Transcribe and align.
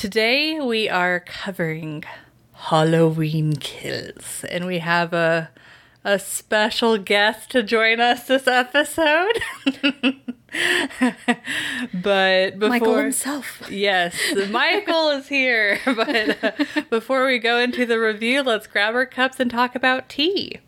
Today 0.00 0.58
we 0.58 0.88
are 0.88 1.20
covering 1.20 2.04
Halloween 2.54 3.56
Kills, 3.56 4.44
and 4.44 4.64
we 4.64 4.78
have 4.78 5.12
a 5.12 5.50
a 6.02 6.18
special 6.18 6.96
guest 6.96 7.50
to 7.50 7.62
join 7.62 8.00
us 8.00 8.26
this 8.26 8.46
episode. 8.46 9.38
but 11.92 12.58
before 12.58 12.68
Michael 12.70 12.96
himself. 12.96 13.70
Yes, 13.70 14.16
Michael 14.48 15.10
is 15.10 15.28
here. 15.28 15.78
But 15.84 16.42
uh, 16.42 16.52
before 16.88 17.26
we 17.26 17.38
go 17.38 17.58
into 17.58 17.84
the 17.84 18.00
review, 18.00 18.42
let's 18.42 18.66
grab 18.66 18.94
our 18.94 19.04
cups 19.04 19.38
and 19.38 19.50
talk 19.50 19.74
about 19.74 20.08
tea. 20.08 20.60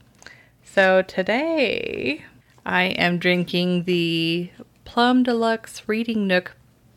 So 0.62 1.00
today 1.00 2.26
I 2.66 2.82
am 2.82 3.16
drinking 3.16 3.84
the 3.84 4.50
Plum 4.84 5.22
Deluxe 5.22 5.88
Reading 5.88 6.26
Nook 6.26 6.54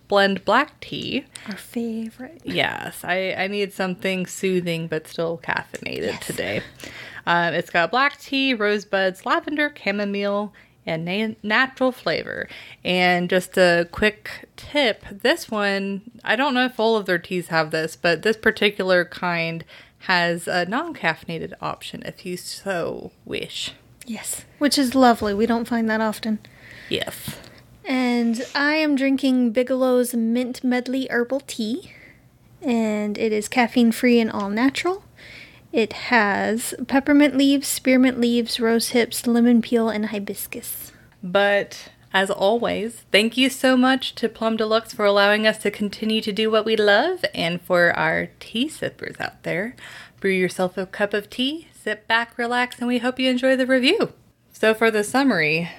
blend 0.07 0.45
black 0.45 0.79
tea. 0.79 1.25
Our 1.49 1.55
favorite. 1.57 2.41
Yes, 2.43 3.03
I, 3.03 3.33
I 3.37 3.47
need 3.47 3.73
something 3.73 4.25
soothing 4.25 4.87
but 4.87 5.07
still 5.07 5.39
caffeinated 5.43 6.03
Yes. 6.07 6.25
today. 6.25 6.61
Um, 7.25 7.53
it's 7.53 7.69
got 7.69 7.91
black 7.91 8.20
tea, 8.20 8.53
rosebuds, 8.53 9.25
lavender, 9.25 9.73
chamomile, 9.75 10.53
and 10.85 11.03
na- 11.05 11.34
natural 11.41 11.91
flavor. 11.91 12.47
And 12.84 13.29
just 13.29 13.57
a 13.57 13.87
quick 13.91 14.47
tip 14.55 15.03
this 15.09 15.49
one, 15.49 16.01
I 16.23 16.35
don't 16.35 16.53
know 16.53 16.65
if 16.65 16.79
all 16.79 16.95
of 16.97 17.07
their 17.07 17.17
teas 17.17 17.47
have 17.47 17.71
this, 17.71 17.95
but 17.95 18.21
this 18.21 18.37
particular 18.37 19.05
kind 19.05 19.65
has 19.99 20.47
a 20.47 20.65
non 20.65 20.93
caffeinated 20.93 21.53
option 21.62 22.03
if 22.05 22.25
you 22.27 22.37
so 22.37 23.12
wish. 23.25 23.73
Yes. 24.05 24.45
Which 24.59 24.77
is 24.77 24.93
lovely. 24.93 25.34
We 25.34 25.47
don't 25.47 25.67
find 25.67 25.90
that 25.90 26.01
often. 26.01 26.37
Yes. 26.90 27.37
And 27.87 28.45
I 28.55 28.75
am 28.75 28.95
drinking 28.95 29.53
Bigelow's 29.53 30.13
Mint 30.13 30.63
Medley 30.63 31.07
Herbal 31.09 31.41
Tea. 31.41 31.91
And 32.61 33.17
it 33.17 33.31
is 33.31 33.47
caffeine 33.47 33.91
free 33.91 34.19
and 34.19 34.31
all 34.31 34.49
natural. 34.49 35.03
It 35.71 35.93
has 35.93 36.73
peppermint 36.87 37.37
leaves, 37.37 37.67
spearmint 37.67 38.19
leaves, 38.19 38.59
rose 38.59 38.89
hips, 38.89 39.27
lemon 39.27 39.61
peel, 39.61 39.89
and 39.89 40.07
hibiscus. 40.07 40.93
But 41.21 41.89
as 42.13 42.31
always, 42.31 43.03
thank 43.11 43.35
you 43.35 43.49
so 43.49 43.75
much 43.75 44.15
to 44.15 44.29
Plum 44.29 44.57
Deluxe 44.57 44.93
for 44.93 45.05
allowing 45.05 45.45
us 45.45 45.57
to 45.59 45.69
continue 45.69 46.21
to 46.21 46.31
do 46.31 46.49
what 46.49 46.65
we 46.65 46.75
love 46.75 47.25
and 47.35 47.61
for 47.61 47.91
our 47.91 48.29
tea 48.39 48.69
sippers 48.69 49.17
out 49.19 49.43
there. 49.43 49.75
Brew 50.21 50.31
yourself 50.31 50.77
a 50.77 50.85
cup 50.85 51.13
of 51.13 51.29
tea, 51.29 51.67
sit 51.73 52.07
back, 52.07 52.37
relax, 52.37 52.79
and 52.79 52.87
we 52.87 52.99
hope 52.99 53.19
you 53.19 53.29
enjoy 53.29 53.55
the 53.55 53.67
review. 53.67 54.13
So, 54.53 54.73
for 54.73 54.89
the 54.89 55.03
summary 55.03 55.69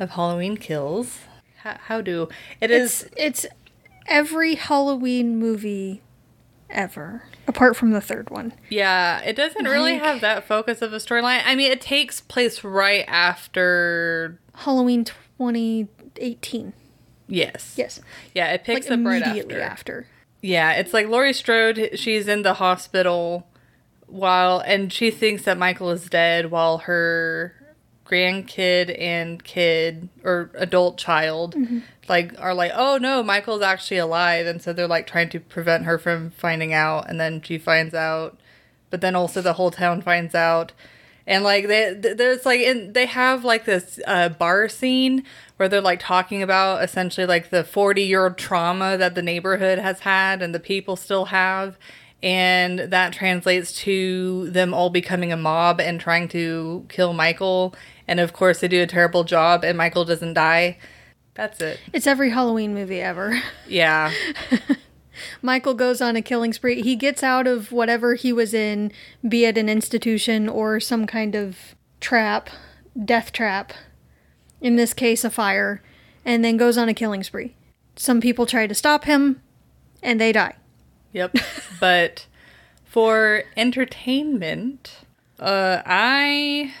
of 0.00 0.10
Halloween 0.10 0.56
Kills, 0.56 1.18
how, 1.64 1.76
how 1.86 2.00
do 2.00 2.28
it 2.60 2.70
is 2.70 3.02
It's 3.16 3.44
it's 3.44 3.46
every 4.06 4.54
Halloween 4.54 5.36
movie 5.38 6.02
ever, 6.70 7.24
apart 7.48 7.76
from 7.76 7.90
the 7.92 8.00
third 8.00 8.30
one. 8.30 8.52
Yeah, 8.68 9.20
it 9.20 9.34
doesn't 9.34 9.64
really 9.64 9.92
Like- 9.94 10.02
have 10.02 10.20
that 10.20 10.46
focus 10.46 10.80
of 10.82 10.92
a 10.92 10.96
storyline. 10.98 11.42
I 11.44 11.54
mean, 11.54 11.72
it 11.72 11.80
takes 11.80 12.20
place 12.20 12.62
right 12.64 13.04
after. 13.08 14.38
Halloween 14.54 15.04
2018. 15.04 16.72
Yes. 17.26 17.74
Yes. 17.76 18.00
Yeah, 18.34 18.52
it 18.52 18.64
picks 18.64 18.88
Like 18.88 18.98
up 18.98 19.06
right 19.06 19.22
immediately 19.22 19.54
after. 19.56 20.02
after. 20.02 20.06
Yeah, 20.42 20.72
it's 20.72 20.92
like 20.92 21.08
Laurie 21.08 21.32
Strode. 21.32 21.90
She's 21.94 22.28
in 22.28 22.42
the 22.42 22.54
hospital 22.54 23.46
while, 24.06 24.58
and 24.60 24.92
she 24.92 25.10
thinks 25.10 25.44
that 25.44 25.56
Michael 25.56 25.90
is 25.90 26.08
dead 26.10 26.50
while 26.50 26.78
her 26.78 27.54
grandkid 28.04 28.94
and 29.00 29.42
kid 29.44 30.08
or 30.22 30.50
adult 30.54 30.98
child 30.98 31.54
like 32.08 32.34
are 32.38 32.52
like 32.54 32.70
oh 32.74 32.98
no 32.98 33.22
michael's 33.22 33.62
actually 33.62 33.96
alive. 33.96 34.46
And 34.46 34.60
so 34.60 34.72
they're 34.72 34.86
like 34.86 35.06
trying 35.06 35.30
to 35.30 35.40
prevent 35.40 35.84
her 35.84 35.98
from 35.98 36.30
finding 36.30 36.72
out 36.72 37.08
and 37.08 37.18
then 37.18 37.40
she 37.42 37.58
finds 37.58 37.94
out 37.94 38.38
but 38.90 39.00
then 39.00 39.16
also 39.16 39.40
the 39.40 39.54
whole 39.54 39.72
town 39.72 40.02
finds 40.02 40.34
out. 40.34 40.72
And 41.26 41.42
like 41.42 41.66
they 41.66 41.98
th- 42.00 42.16
there's 42.16 42.44
like 42.44 42.60
in 42.60 42.92
they 42.92 43.06
have 43.06 43.44
like 43.44 43.64
this 43.64 43.98
uh, 44.06 44.28
bar 44.28 44.68
scene 44.68 45.24
where 45.56 45.68
they're 45.68 45.80
like 45.80 46.00
talking 46.00 46.42
about 46.42 46.84
essentially 46.84 47.26
like 47.26 47.50
the 47.50 47.64
40 47.64 48.02
year 48.02 48.24
old 48.24 48.36
trauma 48.36 48.96
that 48.98 49.14
the 49.14 49.22
neighborhood 49.22 49.78
has 49.78 50.00
had 50.00 50.42
and 50.42 50.54
the 50.54 50.60
people 50.60 50.96
still 50.96 51.26
have 51.26 51.78
and 52.22 52.78
that 52.78 53.12
translates 53.12 53.72
to 53.72 54.48
them 54.50 54.72
all 54.72 54.90
becoming 54.90 55.32
a 55.32 55.36
mob 55.36 55.80
and 55.80 56.00
trying 56.00 56.28
to 56.28 56.84
kill 56.88 57.12
michael 57.12 57.74
and 58.08 58.20
of 58.20 58.32
course 58.32 58.60
they 58.60 58.68
do 58.68 58.82
a 58.82 58.86
terrible 58.86 59.24
job 59.24 59.64
and 59.64 59.76
michael 59.78 60.04
doesn't 60.04 60.34
die 60.34 60.76
that's 61.34 61.60
it 61.60 61.80
It's 61.92 62.06
every 62.06 62.30
Halloween 62.30 62.74
movie 62.74 63.00
ever. 63.00 63.40
yeah 63.66 64.12
Michael 65.42 65.74
goes 65.74 66.00
on 66.00 66.16
a 66.16 66.22
killing 66.22 66.52
spree. 66.52 66.82
He 66.82 66.96
gets 66.96 67.22
out 67.22 67.46
of 67.46 67.70
whatever 67.70 68.14
he 68.16 68.32
was 68.32 68.52
in, 68.52 68.90
be 69.26 69.44
it 69.44 69.56
an 69.56 69.68
institution 69.68 70.48
or 70.48 70.80
some 70.80 71.06
kind 71.06 71.36
of 71.36 71.76
trap, 72.00 72.50
death 73.04 73.30
trap, 73.30 73.72
in 74.60 74.74
this 74.74 74.92
case, 74.92 75.22
a 75.24 75.30
fire, 75.30 75.80
and 76.24 76.44
then 76.44 76.56
goes 76.56 76.76
on 76.76 76.88
a 76.88 76.94
killing 76.94 77.22
spree. 77.22 77.54
Some 77.94 78.20
people 78.20 78.44
try 78.44 78.66
to 78.66 78.74
stop 78.74 79.04
him, 79.04 79.40
and 80.02 80.20
they 80.20 80.32
die. 80.32 80.56
Yep. 81.12 81.36
but 81.80 82.26
for 82.84 83.44
entertainment, 83.56 84.98
uh 85.38 85.80
I 85.86 86.72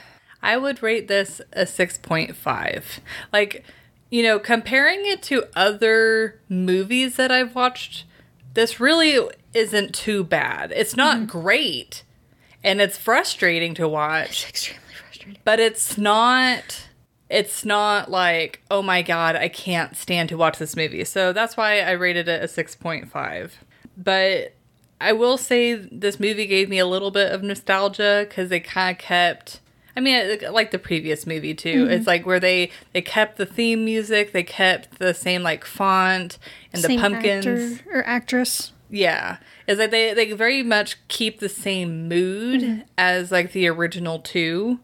I 0.44 0.56
would 0.56 0.82
rate 0.82 1.08
this 1.08 1.40
a 1.52 1.62
6.5. 1.62 2.84
Like, 3.32 3.64
you 4.10 4.22
know, 4.22 4.38
comparing 4.38 5.04
it 5.06 5.22
to 5.24 5.48
other 5.56 6.38
movies 6.48 7.16
that 7.16 7.32
I've 7.32 7.54
watched, 7.54 8.04
this 8.52 8.78
really 8.78 9.28
isn't 9.54 9.94
too 9.94 10.22
bad. 10.22 10.72
It's 10.72 10.96
not 10.96 11.16
mm-hmm. 11.16 11.26
great 11.26 12.04
and 12.64 12.80
it's 12.80 12.96
frustrating 12.96 13.74
to 13.74 13.86
watch, 13.86 14.48
Extremely 14.48 14.94
frustrating. 14.94 15.40
but 15.44 15.60
it's 15.60 15.98
not 15.98 16.88
it's 17.30 17.64
not 17.64 18.10
like, 18.10 18.62
oh 18.70 18.82
my 18.82 19.02
god, 19.02 19.34
I 19.34 19.48
can't 19.48 19.96
stand 19.96 20.28
to 20.28 20.36
watch 20.36 20.58
this 20.58 20.76
movie. 20.76 21.04
So 21.04 21.32
that's 21.32 21.56
why 21.56 21.80
I 21.80 21.92
rated 21.92 22.28
it 22.28 22.42
a 22.42 22.46
6.5. 22.46 23.50
But 23.96 24.54
I 25.00 25.12
will 25.12 25.36
say 25.36 25.74
this 25.74 26.20
movie 26.20 26.46
gave 26.46 26.68
me 26.68 26.78
a 26.78 26.86
little 26.86 27.10
bit 27.10 27.32
of 27.32 27.42
nostalgia 27.42 28.26
because 28.28 28.50
they 28.50 28.60
kind 28.60 28.94
of 28.94 28.98
kept. 28.98 29.60
I 29.96 30.00
mean, 30.00 30.40
like 30.50 30.70
the 30.70 30.78
previous 30.78 31.26
movie 31.26 31.54
too. 31.54 31.86
It's 31.88 32.00
mm-hmm. 32.00 32.06
like 32.06 32.26
where 32.26 32.40
they 32.40 32.70
they 32.92 33.02
kept 33.02 33.36
the 33.36 33.46
theme 33.46 33.84
music, 33.84 34.32
they 34.32 34.42
kept 34.42 34.98
the 34.98 35.14
same 35.14 35.42
like 35.42 35.64
font 35.64 36.38
and 36.72 36.82
the 36.82 36.98
pumpkins. 36.98 37.46
actor 37.46 37.98
or 37.98 38.06
actress. 38.06 38.72
Yeah, 38.90 39.38
is 39.66 39.78
that 39.78 39.90
they 39.90 40.14
they 40.14 40.32
very 40.32 40.62
much 40.62 40.96
keep 41.08 41.40
the 41.40 41.48
same 41.48 42.08
mood 42.08 42.60
mm-hmm. 42.60 42.80
as 42.98 43.30
like 43.30 43.52
the 43.52 43.68
original 43.68 44.18
two. 44.18 44.80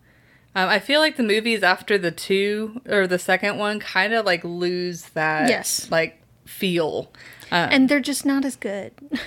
Um, 0.54 0.69
I 0.69 0.81
feel 0.81 1.00
like 1.00 1.16
the 1.16 1.22
movies 1.22 1.62
after 1.62 1.97
the 1.97 2.10
two 2.10 2.81
or 2.88 3.06
the 3.06 3.21
second 3.21 3.59
one 3.59 3.78
kind 3.78 4.12
of 4.12 4.27
like 4.27 4.42
lose 4.42 5.04
that 5.10 5.48
Yes. 5.48 5.88
like 5.91 6.21
feel. 6.44 7.12
Um, 7.53 7.69
and 7.71 7.88
they're 7.88 8.00
just 8.00 8.25
not 8.25 8.44
as 8.44 8.56
good. 8.56 8.92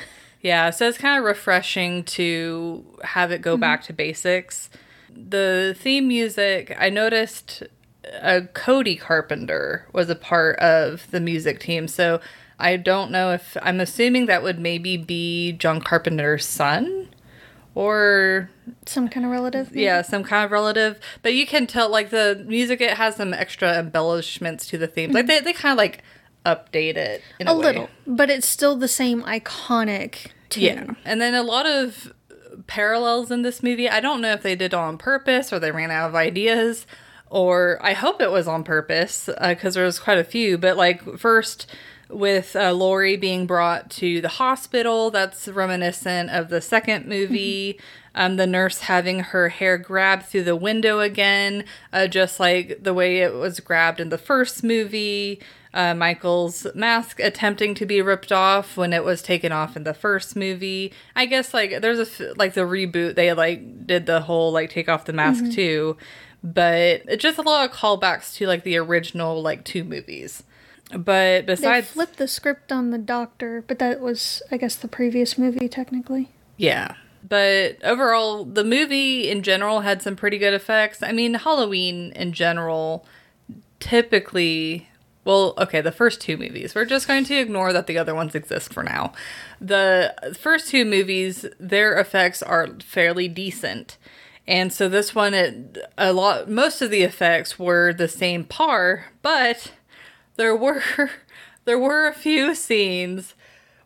Yeah, 0.44 0.72
so 0.72 0.90
it's 0.90 0.98
kind 0.98 1.18
of 1.18 1.24
refreshing 1.24 2.04
to 2.04 2.84
have 3.02 3.32
it 3.32 3.42
go 3.42 3.54
mm-hmm. 3.54 3.62
back 3.62 3.84
to 3.84 3.94
basics. 3.94 4.70
The 5.16 5.76
theme 5.80 6.08
music, 6.08 6.76
I 6.80 6.90
noticed 6.90 7.64
uh, 8.22 8.42
Cody 8.54 8.96
Carpenter 8.96 9.88
was 9.94 10.10
a 10.10 10.16
part 10.16 10.58
of 10.60 11.10
the 11.12 11.20
music 11.20 11.60
team. 11.60 11.88
So 11.88 12.20
I 12.60 12.78
don't 12.78 13.12
know 13.12 13.32
if 13.32 13.56
I'm 13.62 13.80
assuming 13.80 14.26
that 14.28 14.44
would 14.44 14.60
maybe 14.60 14.98
be 14.98 15.54
John 15.54 15.82
Carpenter's 15.82 16.46
son 16.46 17.10
or 17.76 18.50
Some 18.86 19.08
kind 19.10 19.26
of 19.26 19.32
relative. 19.32 19.72
maybe? 19.72 19.84
yeah, 19.84 20.02
some 20.02 20.24
kind 20.24 20.46
of 20.46 20.52
relative. 20.52 21.00
But 21.22 21.34
you 21.34 21.46
can 21.48 21.66
tell 21.68 21.90
like 21.90 22.10
the 22.10 22.44
music 22.48 22.82
it 22.82 22.98
has 22.98 23.16
some 23.16 23.34
extra 23.34 23.78
embellishments 23.80 24.68
to 24.68 24.78
the 24.78 24.88
theme. 24.88 25.12
Like 25.12 25.28
they, 25.28 25.40
they 25.40 25.54
kind 25.54 25.72
of 25.74 25.78
like 25.78 26.04
update 26.46 26.98
it 26.98 27.22
in 27.40 27.48
a, 27.48 27.52
A 27.52 27.56
little, 27.56 27.90
but 28.06 28.30
it's 28.30 28.48
still 28.48 28.76
the 28.76 28.88
same 28.88 29.24
iconic 29.24 30.28
tune. 30.50 30.64
Yeah. 30.64 30.94
And 31.06 31.20
then 31.22 31.34
a 31.34 31.44
lot 31.44 31.66
of 31.66 32.14
parallels 32.68 33.32
in 33.32 33.42
this 33.42 33.64
movie. 33.64 33.90
I 33.90 34.00
don't 34.00 34.22
know 34.22 34.34
if 34.34 34.44
they 34.44 34.56
did 34.56 34.74
it 34.74 34.74
on 34.74 34.98
purpose 34.98 35.52
or 35.52 35.60
they 35.60 35.72
ran 35.72 35.92
out 35.92 36.10
of 36.10 36.16
ideas 36.16 36.86
or 37.30 37.80
I 37.82 37.94
hope 37.94 38.22
it 38.22 38.32
was 38.32 38.48
on 38.48 38.64
purpose 38.64 39.30
because 39.42 39.74
there 39.74 39.86
was 39.86 40.00
quite 40.00 40.20
a 40.20 40.24
few. 40.24 40.58
But 40.58 40.78
like 40.78 41.18
first 41.18 41.68
with 42.14 42.56
uh, 42.56 42.72
Laurie 42.72 43.18
being 43.18 43.46
brought 43.46 43.90
to 43.90 44.22
the 44.22 44.30
hospital. 44.30 45.12
That's 45.12 45.48
reminiscent 45.48 46.30
of 46.30 46.50
the 46.50 46.62
second 46.62 47.08
movie. 47.08 47.80
um, 48.16 48.36
the 48.38 48.48
nurse 48.48 48.82
having 48.82 49.20
her 49.20 49.50
hair 49.50 49.78
grabbed 49.78 50.26
through 50.26 50.44
the 50.44 50.56
window 50.56 51.00
again, 51.00 51.66
uh, 51.92 52.08
just 52.08 52.40
like 52.40 52.84
the 52.84 52.94
way 52.94 53.20
it 53.20 53.34
was 53.34 53.60
grabbed 53.60 54.00
in 54.00 54.10
the 54.10 54.18
first 54.18 54.64
movie. 54.64 55.42
Uh, 55.74 55.96
Michael's 55.96 56.68
mask 56.76 57.20
attempting 57.20 57.74
to 57.76 57.86
be 57.86 58.00
ripped 58.02 58.32
off 58.32 58.78
when 58.78 58.94
it 58.94 59.04
was 59.04 59.24
taken 59.24 59.52
off 59.52 59.76
in 59.76 59.84
the 59.84 59.94
first 59.94 60.36
movie. 60.36 60.94
I 61.16 61.26
guess 61.26 61.54
like 61.54 61.82
there's 61.82 62.20
a 62.20 62.34
like 62.36 62.54
the 62.54 62.62
reboot 62.62 63.16
they 63.16 63.34
like 63.34 63.88
did 63.88 64.06
the 64.06 64.22
whole 64.22 64.52
like 64.52 64.70
take 64.70 64.88
off 64.88 65.06
the 65.06 65.14
mask 65.14 65.52
too, 65.52 65.98
but 66.44 67.02
it's 67.08 67.24
just 67.24 67.40
a 67.40 67.42
lot 67.42 67.68
of 67.68 67.76
callbacks 67.76 68.36
to 68.36 68.46
like 68.46 68.64
the 68.64 68.78
original 68.78 69.42
like 69.42 69.64
two 69.64 69.84
movies. 69.84 70.44
But 70.96 71.46
besides, 71.48 71.88
They 71.88 71.94
flipped 71.94 72.18
the 72.18 72.28
script 72.28 72.72
on 72.72 72.92
the 72.92 72.98
doctor, 72.98 73.64
but 73.68 73.80
that 73.80 74.00
was, 74.00 74.44
I 74.52 74.58
guess, 74.58 74.76
the 74.76 74.88
previous 74.88 75.38
movie 75.38 75.68
technically. 75.68 76.30
Yeah. 76.58 76.96
But 77.28 77.84
overall, 77.84 78.46
the 78.46 78.64
movie 78.64 79.30
in 79.30 79.44
general 79.44 79.80
had 79.80 80.02
some 80.02 80.16
pretty 80.16 80.38
good 80.38 80.54
effects. 80.54 81.02
I 81.02 81.14
mean, 81.14 81.36
Halloween 81.36 82.12
in 82.16 82.34
general 82.34 83.06
typically. 83.80 84.88
Well, 85.26 85.54
okay, 85.58 85.82
the 85.82 85.92
first 85.92 86.20
two 86.20 86.38
movies. 86.38 86.76
We're 86.76 86.86
just 86.86 87.08
going 87.08 87.24
to 87.26 87.38
ignore 87.38 87.72
that 87.72 87.88
the 87.88 87.98
other 87.98 88.14
ones 88.14 88.36
exist 88.36 88.74
for 88.74 88.84
now. 88.84 89.14
The 89.62 90.14
first 90.38 90.70
two 90.70 90.84
movies, 90.84 91.46
their 91.60 91.98
effects 91.98 92.44
are 92.44 92.68
fairly 92.82 93.28
decent. 93.28 93.98
And 94.46 94.74
so 94.74 94.90
this 94.90 95.16
one, 95.16 95.34
it, 95.34 95.78
a 95.98 96.12
lot, 96.12 96.50
most 96.50 96.82
of 96.82 96.92
the 96.92 97.04
effects 97.04 97.58
were 97.58 97.94
the 97.94 98.10
same 98.10 98.44
par, 98.44 99.06
but 99.22 99.72
there 100.36 100.56
were 100.56 100.82
there 101.66 101.80
were 101.80 102.08
a 102.08 102.14
few 102.14 102.54
scenes 102.54 103.36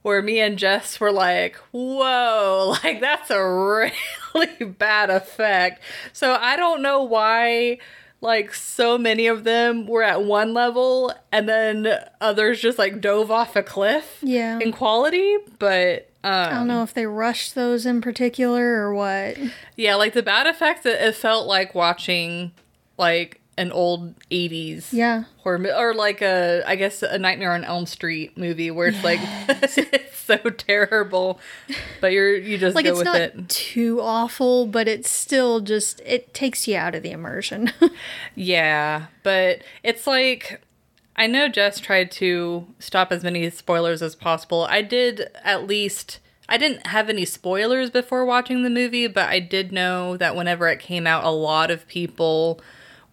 where 0.01 0.21
me 0.21 0.39
and 0.39 0.57
Jess 0.57 0.99
were 0.99 1.11
like, 1.11 1.57
"Whoa, 1.71 2.75
like 2.83 3.01
that's 3.01 3.29
a 3.29 3.39
really 4.33 4.65
bad 4.65 5.11
effect." 5.11 5.81
So 6.13 6.35
I 6.35 6.55
don't 6.55 6.81
know 6.81 7.03
why 7.03 7.77
like 8.21 8.53
so 8.53 8.97
many 8.97 9.27
of 9.27 9.43
them 9.43 9.85
were 9.87 10.01
at 10.03 10.23
one 10.23 10.53
level 10.53 11.13
and 11.31 11.47
then 11.47 11.87
others 12.19 12.59
just 12.59 12.77
like 12.79 12.99
dove 12.99 13.29
off 13.29 13.55
a 13.55 13.61
cliff 13.63 14.17
Yeah. 14.21 14.59
in 14.59 14.71
quality, 14.71 15.37
but 15.59 16.09
um, 16.23 16.31
I 16.33 16.49
don't 16.49 16.67
know 16.67 16.83
if 16.83 16.93
they 16.93 17.05
rushed 17.05 17.53
those 17.55 17.85
in 17.85 18.01
particular 18.01 18.81
or 18.81 18.93
what. 18.93 19.37
yeah, 19.75 19.95
like 19.95 20.13
the 20.13 20.23
bad 20.23 20.47
effects 20.47 20.85
it, 20.85 20.99
it 20.99 21.15
felt 21.15 21.47
like 21.47 21.75
watching 21.75 22.51
like 22.97 23.39
an 23.57 23.71
old 23.71 24.13
80s 24.29 24.93
Yeah. 24.93 25.23
horror 25.37 25.65
or 25.75 25.93
like 25.95 26.21
a 26.21 26.63
I 26.67 26.75
guess 26.75 27.01
a 27.01 27.17
Nightmare 27.17 27.53
on 27.53 27.63
Elm 27.63 27.85
Street 27.87 28.37
movie 28.37 28.69
where 28.71 28.87
it's 28.89 29.03
like 29.03 29.19
it's 29.49 30.17
so 30.17 30.37
terrible, 30.37 31.39
but 32.01 32.11
you're 32.11 32.35
you 32.35 32.57
just 32.57 32.75
Like 32.75 32.85
it's 32.85 33.01
not 33.03 33.15
it. 33.19 33.49
too 33.49 33.99
awful, 34.01 34.67
but 34.67 34.87
it's 34.87 35.09
still 35.09 35.59
just 35.61 36.01
it 36.05 36.33
takes 36.33 36.67
you 36.67 36.75
out 36.77 36.93
of 36.95 37.01
the 37.03 37.11
immersion. 37.11 37.71
Yeah, 38.35 39.07
but 39.23 39.61
it's 39.83 40.05
like 40.07 40.61
I 41.15 41.25
know 41.27 41.47
Jess 41.49 41.79
tried 41.79 42.11
to 42.11 42.67
stop 42.79 43.11
as 43.11 43.23
many 43.23 43.49
spoilers 43.49 44.01
as 44.03 44.15
possible. 44.15 44.67
I 44.69 44.81
did 44.83 45.29
at 45.43 45.65
least 45.65 46.19
I 46.49 46.57
didn't 46.57 46.87
have 46.87 47.09
any 47.09 47.25
spoilers 47.25 47.89
before 47.89 48.23
watching 48.25 48.63
the 48.63 48.69
movie, 48.69 49.07
but 49.07 49.27
I 49.29 49.39
did 49.39 49.71
know 49.71 50.15
that 50.17 50.35
whenever 50.35 50.67
it 50.69 50.79
came 50.79 51.07
out 51.07 51.23
a 51.23 51.29
lot 51.31 51.71
of 51.71 51.87
people 51.87 52.61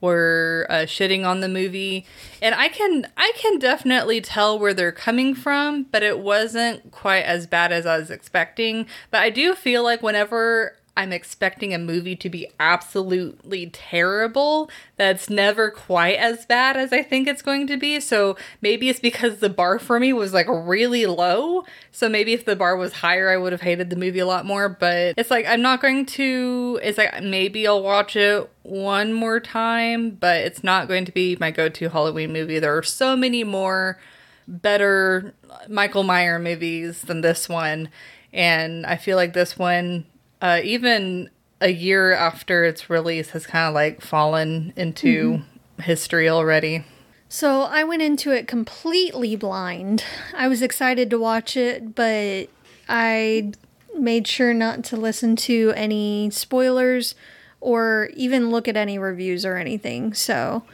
were 0.04 0.66
uh, 0.68 0.74
shitting 0.84 1.26
on 1.26 1.40
the 1.40 1.48
movie. 1.48 2.04
And 2.42 2.54
i 2.54 2.68
can 2.68 3.06
i 3.16 3.32
can 3.36 3.58
definitely 3.58 4.20
tell 4.20 4.58
where 4.58 4.74
they're 4.74 4.92
coming 4.92 5.34
from 5.34 5.84
but 5.84 6.02
it 6.02 6.18
wasn't 6.18 6.90
quite 6.90 7.24
as 7.24 7.46
bad 7.46 7.72
as 7.72 7.86
i 7.86 7.96
was 7.98 8.10
expecting. 8.10 8.86
But 9.10 9.22
i 9.22 9.30
do 9.30 9.54
feel 9.54 9.82
like 9.82 10.02
whenever 10.02 10.76
i'm 10.96 11.12
expecting 11.12 11.74
a 11.74 11.78
movie 11.78 12.16
to 12.16 12.28
be 12.28 12.46
absolutely 12.58 13.66
terrible 13.68 14.70
that's 14.96 15.28
never 15.28 15.70
quite 15.70 16.16
as 16.16 16.46
bad 16.46 16.76
as 16.76 16.92
i 16.92 17.02
think 17.02 17.26
it's 17.26 17.42
going 17.42 17.66
to 17.66 17.76
be 17.76 18.00
so 18.00 18.36
maybe 18.60 18.88
it's 18.88 19.00
because 19.00 19.38
the 19.38 19.48
bar 19.48 19.78
for 19.78 19.98
me 19.98 20.12
was 20.12 20.32
like 20.32 20.46
really 20.48 21.06
low 21.06 21.64
so 21.90 22.08
maybe 22.08 22.32
if 22.32 22.44
the 22.44 22.56
bar 22.56 22.76
was 22.76 22.94
higher 22.94 23.30
i 23.30 23.36
would 23.36 23.52
have 23.52 23.62
hated 23.62 23.90
the 23.90 23.96
movie 23.96 24.18
a 24.18 24.26
lot 24.26 24.46
more 24.46 24.68
but 24.68 25.14
it's 25.16 25.30
like 25.30 25.46
i'm 25.46 25.62
not 25.62 25.80
going 25.80 26.06
to 26.06 26.78
it's 26.82 26.98
like 26.98 27.22
maybe 27.22 27.66
i'll 27.66 27.82
watch 27.82 28.16
it 28.16 28.50
one 28.64 29.12
more 29.12 29.40
time, 29.40 30.10
but 30.10 30.38
it's 30.38 30.64
not 30.64 30.88
going 30.88 31.04
to 31.04 31.12
be 31.12 31.36
my 31.38 31.50
go 31.50 31.68
to 31.68 31.88
Halloween 31.90 32.32
movie. 32.32 32.58
There 32.58 32.76
are 32.76 32.82
so 32.82 33.14
many 33.14 33.44
more 33.44 34.00
better 34.48 35.34
Michael 35.68 36.02
Meyer 36.02 36.38
movies 36.38 37.02
than 37.02 37.20
this 37.20 37.48
one. 37.48 37.90
And 38.32 38.84
I 38.86 38.96
feel 38.96 39.16
like 39.16 39.34
this 39.34 39.58
one, 39.58 40.06
uh, 40.44 40.60
even 40.62 41.30
a 41.62 41.70
year 41.70 42.12
after 42.12 42.64
its 42.66 42.90
release, 42.90 43.30
has 43.30 43.46
kind 43.46 43.66
of 43.66 43.72
like 43.74 44.02
fallen 44.02 44.74
into 44.76 45.40
history 45.80 46.28
already. 46.28 46.84
so 47.30 47.62
I 47.62 47.82
went 47.82 48.02
into 48.02 48.30
it 48.30 48.46
completely 48.46 49.36
blind. 49.36 50.04
I 50.36 50.46
was 50.48 50.60
excited 50.60 51.08
to 51.10 51.18
watch 51.18 51.56
it, 51.56 51.94
but 51.94 52.48
I 52.88 53.52
made 53.96 54.26
sure 54.28 54.52
not 54.52 54.84
to 54.84 54.98
listen 54.98 55.34
to 55.36 55.72
any 55.74 56.28
spoilers 56.30 57.14
or 57.62 58.10
even 58.14 58.50
look 58.50 58.68
at 58.68 58.76
any 58.76 58.98
reviews 58.98 59.46
or 59.46 59.56
anything. 59.56 60.12
So 60.12 60.64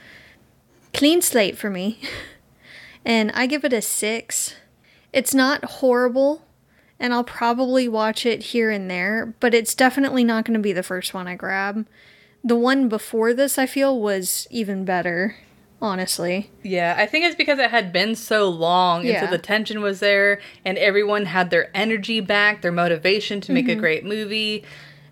clean 0.92 1.22
slate 1.22 1.56
for 1.56 1.70
me. 1.70 2.00
And 3.02 3.30
I 3.32 3.46
give 3.46 3.64
it 3.64 3.72
a 3.72 3.80
six. 3.80 4.56
It's 5.10 5.32
not 5.34 5.64
horrible, 5.64 6.42
and 7.00 7.14
I'll 7.14 7.24
probably 7.24 7.88
watch 7.88 8.26
it 8.26 8.42
here 8.42 8.70
and 8.70 8.90
there, 8.90 9.34
but 9.40 9.54
it's 9.54 9.74
definitely 9.74 10.22
not 10.22 10.44
going 10.44 10.54
to 10.54 10.62
be 10.62 10.74
the 10.74 10.82
first 10.82 11.14
one 11.14 11.26
I 11.26 11.34
grab. 11.34 11.86
The 12.44 12.56
one 12.56 12.88
before 12.88 13.32
this, 13.32 13.58
I 13.58 13.66
feel, 13.66 13.98
was 13.98 14.46
even 14.50 14.84
better, 14.84 15.36
honestly. 15.80 16.50
Yeah, 16.62 16.94
I 16.96 17.06
think 17.06 17.24
it's 17.24 17.34
because 17.34 17.58
it 17.58 17.70
had 17.70 17.90
been 17.92 18.14
so 18.14 18.50
long, 18.50 19.06
and 19.08 19.18
so 19.18 19.26
the 19.26 19.42
tension 19.42 19.80
was 19.80 20.00
there, 20.00 20.40
and 20.62 20.76
everyone 20.76 21.24
had 21.24 21.50
their 21.50 21.74
energy 21.74 22.20
back, 22.20 22.60
their 22.60 22.70
motivation 22.70 23.40
to 23.42 23.52
make 23.52 23.66
a 23.66 23.72
mm-hmm. 23.72 23.80
great 23.80 24.04
movie. 24.04 24.62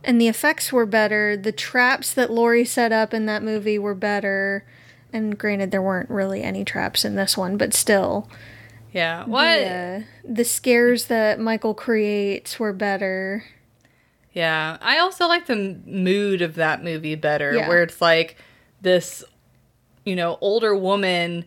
And 0.04 0.20
the 0.20 0.28
effects 0.28 0.72
were 0.72 0.86
better. 0.86 1.36
The 1.36 1.52
traps 1.52 2.12
that 2.14 2.30
Laurie 2.30 2.64
set 2.64 2.92
up 2.92 3.12
in 3.12 3.26
that 3.26 3.42
movie 3.42 3.78
were 3.78 3.94
better. 3.94 4.64
And 5.12 5.38
granted, 5.38 5.70
there 5.70 5.82
weren't 5.82 6.10
really 6.10 6.42
any 6.42 6.64
traps 6.64 7.04
in 7.04 7.14
this 7.14 7.36
one, 7.36 7.56
but 7.56 7.72
still. 7.72 8.28
Yeah, 8.92 9.24
what? 9.26 9.44
The, 9.58 9.70
uh, 9.70 10.00
the 10.24 10.44
scares 10.44 11.06
that 11.06 11.38
Michael 11.40 11.74
creates 11.74 12.58
were 12.58 12.72
better. 12.72 13.44
Yeah, 14.32 14.78
I 14.80 14.98
also 14.98 15.26
like 15.26 15.46
the 15.46 15.54
m- 15.54 15.82
mood 15.86 16.42
of 16.42 16.54
that 16.54 16.82
movie 16.84 17.14
better, 17.14 17.52
Yeah. 17.54 17.68
where 17.68 17.82
it's 17.82 18.00
like 18.00 18.36
this, 18.80 19.24
you 20.04 20.14
know, 20.16 20.38
older 20.40 20.74
woman 20.76 21.44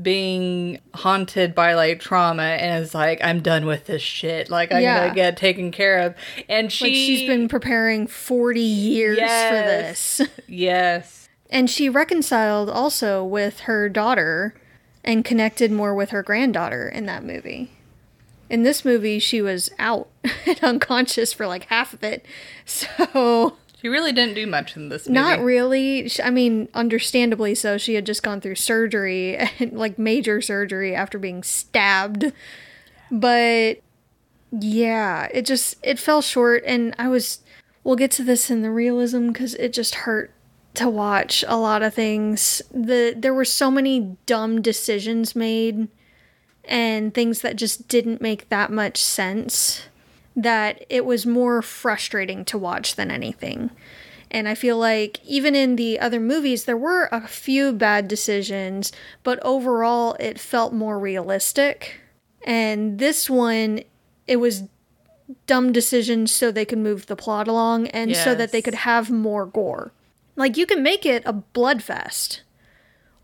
being 0.00 0.80
haunted 0.92 1.54
by 1.54 1.74
like 1.74 2.00
trauma 2.00 2.42
and 2.42 2.82
is 2.82 2.94
like, 2.94 3.20
I'm 3.22 3.40
done 3.40 3.64
with 3.64 3.86
this 3.86 4.02
shit. 4.02 4.50
Like, 4.50 4.72
I'm 4.72 4.82
Yeah. 4.82 5.00
gonna 5.04 5.14
get 5.14 5.36
taken 5.36 5.70
care 5.70 5.98
of. 5.98 6.14
And 6.48 6.70
she, 6.72 6.84
Like 6.84 6.94
she's 6.94 7.28
been 7.28 7.48
preparing 7.48 8.06
40 8.08 8.60
years 8.60 9.18
Yes. 9.18 9.48
for 10.18 10.22
this. 10.26 10.30
yes, 10.48 11.28
And 11.48 11.70
she 11.70 11.88
reconciled 11.88 12.68
also 12.68 13.24
with 13.24 13.60
her 13.60 13.88
daughter 13.88 14.54
and 15.04 15.24
connected 15.24 15.70
more 15.70 15.94
with 15.94 16.10
her 16.10 16.22
granddaughter 16.22 16.88
in 16.88 17.06
that 17.06 17.24
movie. 17.24 17.70
In 18.50 18.62
this 18.62 18.84
movie, 18.84 19.18
she 19.18 19.40
was 19.40 19.70
out 19.78 20.08
and 20.46 20.58
unconscious 20.62 21.32
for 21.32 21.46
like 21.46 21.64
half 21.64 21.92
of 21.92 22.02
it. 22.02 22.24
So, 22.66 23.56
she 23.80 23.88
really 23.88 24.12
didn't 24.12 24.34
do 24.34 24.46
much 24.46 24.76
in 24.76 24.88
this 24.88 25.06
movie. 25.06 25.12
not 25.20 25.40
really. 25.40 26.10
I 26.22 26.30
mean, 26.30 26.68
understandably 26.72 27.54
so. 27.54 27.76
She 27.76 27.94
had 27.94 28.06
just 28.06 28.22
gone 28.22 28.40
through 28.40 28.54
surgery, 28.54 29.38
like 29.60 29.98
major 29.98 30.40
surgery 30.40 30.94
after 30.94 31.18
being 31.18 31.42
stabbed. 31.42 32.32
But 33.10 33.80
yeah, 34.50 35.28
it 35.32 35.44
just 35.44 35.76
it 35.82 35.98
fell 35.98 36.22
short 36.22 36.62
and 36.66 36.94
I 36.98 37.08
was 37.08 37.40
we'll 37.82 37.96
get 37.96 38.10
to 38.12 38.24
this 38.24 38.50
in 38.50 38.62
the 38.62 38.70
realism 38.70 39.32
cuz 39.32 39.54
it 39.56 39.72
just 39.74 39.94
hurt 39.96 40.30
to 40.74 40.88
watch 40.88 41.44
a 41.46 41.56
lot 41.56 41.82
of 41.82 41.94
things. 41.94 42.62
The 42.72 43.14
there 43.16 43.34
were 43.34 43.44
so 43.44 43.70
many 43.70 44.16
dumb 44.26 44.60
decisions 44.62 45.36
made 45.36 45.88
and 46.64 47.12
things 47.12 47.40
that 47.42 47.56
just 47.56 47.88
didn't 47.88 48.20
make 48.20 48.48
that 48.48 48.70
much 48.70 49.02
sense 49.02 49.82
that 50.36 50.84
it 50.88 51.04
was 51.04 51.26
more 51.26 51.62
frustrating 51.62 52.44
to 52.46 52.58
watch 52.58 52.96
than 52.96 53.10
anything. 53.10 53.70
And 54.30 54.48
I 54.48 54.56
feel 54.56 54.76
like 54.76 55.20
even 55.24 55.54
in 55.54 55.76
the 55.76 56.00
other 56.00 56.18
movies, 56.18 56.64
there 56.64 56.76
were 56.76 57.08
a 57.12 57.28
few 57.28 57.72
bad 57.72 58.08
decisions, 58.08 58.90
but 59.22 59.38
overall, 59.44 60.16
it 60.18 60.40
felt 60.40 60.72
more 60.72 60.98
realistic. 60.98 62.00
And 62.44 62.98
this 62.98 63.30
one, 63.30 63.84
it 64.26 64.36
was 64.36 64.64
dumb 65.46 65.72
decisions 65.72 66.32
so 66.32 66.50
they 66.50 66.64
could 66.64 66.78
move 66.78 67.06
the 67.06 67.14
plot 67.16 67.46
along 67.46 67.86
and 67.88 68.16
so 68.16 68.34
that 68.34 68.50
they 68.50 68.60
could 68.60 68.74
have 68.74 69.08
more 69.08 69.46
gore. 69.46 69.92
Like, 70.36 70.56
you 70.56 70.66
can 70.66 70.82
make 70.82 71.06
it 71.06 71.22
a 71.26 71.32
bloodfest, 71.32 72.40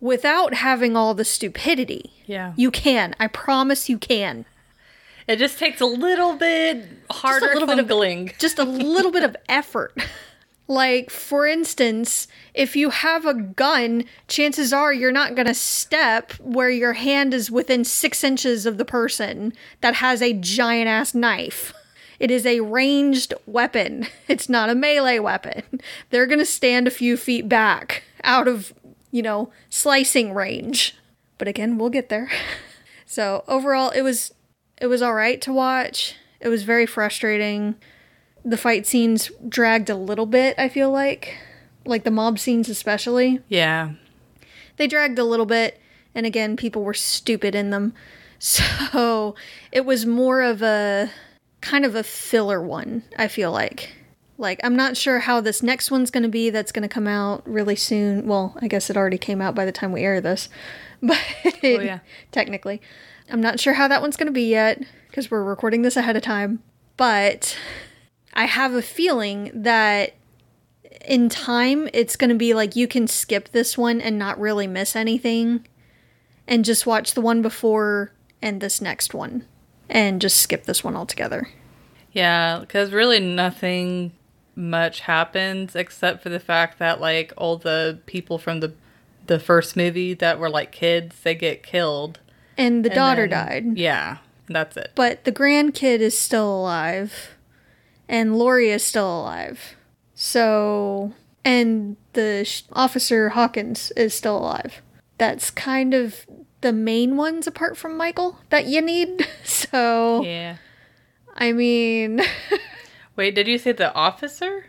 without 0.00 0.54
having 0.54 0.96
all 0.96 1.14
the 1.14 1.24
stupidity. 1.24 2.12
Yeah. 2.26 2.54
You 2.56 2.70
can. 2.70 3.14
I 3.20 3.26
promise 3.26 3.88
you 3.88 3.98
can. 3.98 4.46
It 5.28 5.36
just 5.38 5.58
takes 5.58 5.80
a 5.80 5.86
little 5.86 6.36
bit 6.36 6.88
harder 7.10 7.46
a 7.46 7.52
little 7.52 7.68
bit 7.68 7.78
of- 7.78 7.86
fumbling. 7.88 8.32
Just 8.38 8.58
a 8.58 8.64
little 8.64 9.12
bit 9.12 9.22
of 9.22 9.36
effort. 9.48 9.94
Like, 10.66 11.10
for 11.10 11.48
instance, 11.48 12.28
if 12.54 12.76
you 12.76 12.90
have 12.90 13.26
a 13.26 13.34
gun, 13.34 14.04
chances 14.28 14.72
are 14.72 14.92
you're 14.92 15.10
not 15.10 15.34
going 15.34 15.48
to 15.48 15.54
step 15.54 16.30
where 16.34 16.70
your 16.70 16.92
hand 16.92 17.34
is 17.34 17.50
within 17.50 17.82
six 17.82 18.22
inches 18.22 18.66
of 18.66 18.78
the 18.78 18.84
person 18.84 19.52
that 19.80 19.94
has 19.96 20.22
a 20.22 20.32
giant 20.32 20.86
ass 20.86 21.12
knife. 21.12 21.74
It 22.20 22.30
is 22.30 22.44
a 22.46 22.60
ranged 22.60 23.34
weapon. 23.46 24.06
It's 24.28 24.48
not 24.48 24.70
a 24.70 24.76
melee 24.76 25.18
weapon. 25.18 25.80
They're 26.10 26.26
going 26.26 26.38
to 26.38 26.46
stand 26.46 26.86
a 26.86 26.92
few 26.92 27.16
feet 27.16 27.48
back 27.48 28.04
out 28.22 28.46
of, 28.46 28.72
you 29.10 29.22
know, 29.22 29.50
slicing 29.70 30.32
range. 30.32 30.96
But 31.36 31.48
again, 31.48 31.78
we'll 31.78 31.90
get 31.90 32.08
there. 32.10 32.30
So, 33.06 33.42
overall, 33.48 33.90
it 33.90 34.02
was 34.02 34.32
it 34.80 34.86
was 34.86 35.02
all 35.02 35.14
right 35.14 35.40
to 35.40 35.52
watch. 35.52 36.14
It 36.38 36.46
was 36.46 36.62
very 36.62 36.86
frustrating. 36.86 37.74
The 38.44 38.56
fight 38.56 38.86
scenes 38.86 39.32
dragged 39.48 39.90
a 39.90 39.96
little 39.96 40.26
bit, 40.26 40.54
I 40.56 40.68
feel 40.68 40.92
like. 40.92 41.36
Like 41.84 42.04
the 42.04 42.12
mob 42.12 42.38
scenes 42.38 42.68
especially. 42.68 43.40
Yeah. 43.48 43.94
They 44.76 44.86
dragged 44.86 45.18
a 45.18 45.24
little 45.24 45.44
bit, 45.44 45.80
and 46.14 46.24
again, 46.24 46.56
people 46.56 46.84
were 46.84 46.94
stupid 46.94 47.56
in 47.56 47.70
them. 47.70 47.94
So, 48.38 49.34
it 49.72 49.84
was 49.84 50.06
more 50.06 50.40
of 50.40 50.62
a 50.62 51.10
kind 51.60 51.84
of 51.84 51.94
a 51.94 52.02
filler 52.02 52.60
one, 52.60 53.02
I 53.16 53.28
feel 53.28 53.52
like. 53.52 53.94
Like, 54.38 54.60
I'm 54.64 54.74
not 54.74 54.96
sure 54.96 55.18
how 55.18 55.40
this 55.42 55.62
next 55.62 55.90
one's 55.90 56.10
going 56.10 56.22
to 56.22 56.28
be 56.28 56.48
that's 56.48 56.72
going 56.72 56.82
to 56.82 56.88
come 56.88 57.06
out 57.06 57.46
really 57.46 57.76
soon. 57.76 58.26
Well, 58.26 58.56
I 58.60 58.68
guess 58.68 58.88
it 58.88 58.96
already 58.96 59.18
came 59.18 59.42
out 59.42 59.54
by 59.54 59.66
the 59.66 59.72
time 59.72 59.92
we 59.92 60.02
air 60.02 60.20
this. 60.20 60.48
But 61.02 61.18
oh, 61.64 61.66
yeah. 61.66 62.00
technically, 62.30 62.82
I'm 63.30 63.40
not 63.40 63.58
sure 63.58 63.72
how 63.72 63.88
that 63.88 64.02
one's 64.02 64.18
going 64.18 64.26
to 64.26 64.32
be 64.32 64.50
yet 64.50 64.82
because 65.08 65.30
we're 65.30 65.42
recording 65.42 65.80
this 65.80 65.96
ahead 65.96 66.14
of 66.14 66.22
time. 66.22 66.62
But 66.98 67.56
I 68.34 68.44
have 68.44 68.74
a 68.74 68.82
feeling 68.82 69.50
that 69.54 70.14
in 71.06 71.30
time 71.30 71.88
it's 71.94 72.16
going 72.16 72.28
to 72.28 72.36
be 72.36 72.52
like 72.52 72.76
you 72.76 72.86
can 72.86 73.06
skip 73.06 73.48
this 73.50 73.78
one 73.78 74.00
and 74.00 74.18
not 74.18 74.38
really 74.38 74.66
miss 74.66 74.94
anything 74.94 75.66
and 76.46 76.64
just 76.64 76.86
watch 76.86 77.14
the 77.14 77.20
one 77.22 77.40
before 77.40 78.12
and 78.42 78.60
this 78.60 78.82
next 78.82 79.14
one 79.14 79.46
and 79.90 80.20
just 80.22 80.38
skip 80.38 80.64
this 80.64 80.82
one 80.82 80.96
altogether. 80.96 81.48
Yeah, 82.12 82.58
because 82.60 82.92
really 82.92 83.20
nothing 83.20 84.12
much 84.56 85.00
happens 85.00 85.74
except 85.76 86.22
for 86.22 86.28
the 86.28 86.40
fact 86.40 86.78
that 86.78 87.00
like 87.00 87.32
all 87.36 87.56
the 87.58 87.98
people 88.06 88.38
from 88.38 88.60
the 88.60 88.72
the 89.26 89.38
first 89.38 89.76
movie 89.76 90.12
that 90.14 90.38
were 90.38 90.50
like 90.50 90.72
kids, 90.72 91.16
they 91.22 91.34
get 91.34 91.62
killed. 91.62 92.18
And 92.58 92.84
the 92.84 92.90
And 92.90 92.94
daughter 92.96 93.28
then- 93.28 93.46
died. 93.46 93.78
Yeah, 93.78 94.18
that's 94.48 94.76
it. 94.76 94.90
But 94.96 95.24
the 95.24 95.30
grandkid 95.32 96.00
is 96.00 96.18
still 96.18 96.52
alive, 96.60 97.36
and 98.08 98.36
Laurie 98.36 98.70
is 98.70 98.82
still 98.84 99.20
alive. 99.20 99.76
So, 100.14 101.14
and 101.44 101.96
the 102.14 102.44
sh- 102.44 102.62
officer 102.72 103.30
Hawkins 103.30 103.90
is 103.96 104.14
still 104.14 104.38
alive. 104.38 104.82
That's 105.18 105.50
kind 105.50 105.94
of 105.94 106.26
the 106.60 106.72
main 106.72 107.16
ones 107.16 107.46
apart 107.46 107.76
from 107.76 107.96
Michael 107.96 108.38
that 108.50 108.66
you 108.66 108.80
need. 108.80 109.26
So, 109.44 110.22
Yeah. 110.22 110.56
I 111.36 111.52
mean, 111.52 112.20
Wait, 113.16 113.34
did 113.34 113.46
you 113.48 113.58
say 113.58 113.72
the 113.72 113.92
officer? 113.94 114.66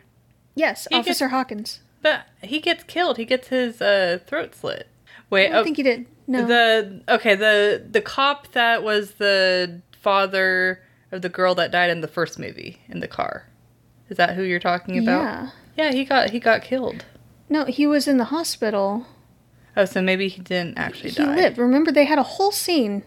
yes, 0.55 0.88
He 0.89 0.95
gets- 0.98 1.07
Officer 1.07 1.27
Hawkins. 1.29 1.79
But 2.01 2.25
he 2.41 2.60
gets 2.60 2.83
killed. 2.83 3.17
He 3.17 3.25
gets 3.25 3.50
his 3.50 3.81
uh, 3.81 4.19
throat 4.25 4.55
slit. 4.55 4.88
Wait, 5.29 5.48
I 5.48 5.50
don't 5.50 5.57
oh, 5.60 5.63
think 5.63 5.77
he 5.77 5.83
did. 5.83 6.07
No. 6.27 6.45
the 6.48 7.01
okay 7.10 7.36
the 7.36 7.86
the 7.89 8.01
cop 8.01 8.51
that 8.53 8.83
was 8.83 9.13
the 9.15 9.81
father 10.00 10.81
of 11.12 11.21
the 11.21 11.29
girl 11.29 11.53
that 11.55 11.71
died 11.71 11.89
in 11.89 12.01
the 12.01 12.07
first 12.07 12.39
movie 12.39 12.81
in 12.88 13.01
the 13.01 13.07
car. 13.07 13.48
Is 14.10 14.17
that 14.17 14.36
who 14.36 14.43
you're 14.43 14.60
talking 14.60 14.98
about? 14.98 15.21
yeah. 15.24 15.50
Yeah, 15.77 15.91
he 15.93 16.03
got 16.05 16.29
he 16.31 16.39
got 16.39 16.63
killed. 16.63 17.05
No, 17.50 17.65
he 17.65 17.86
was 17.86 18.07
in 18.07 18.17
the 18.17 18.25
hospital. 18.25 19.05
Oh, 19.77 19.85
so 19.85 20.01
maybe 20.01 20.27
he 20.27 20.41
didn't 20.41 20.77
actually 20.77 21.11
He 21.11 21.15
die. 21.23 21.35
lived. 21.35 21.57
Remember, 21.57 21.91
they 21.91 22.05
had 22.05 22.17
a 22.19 22.23
whole 22.23 22.51
scene 22.51 23.03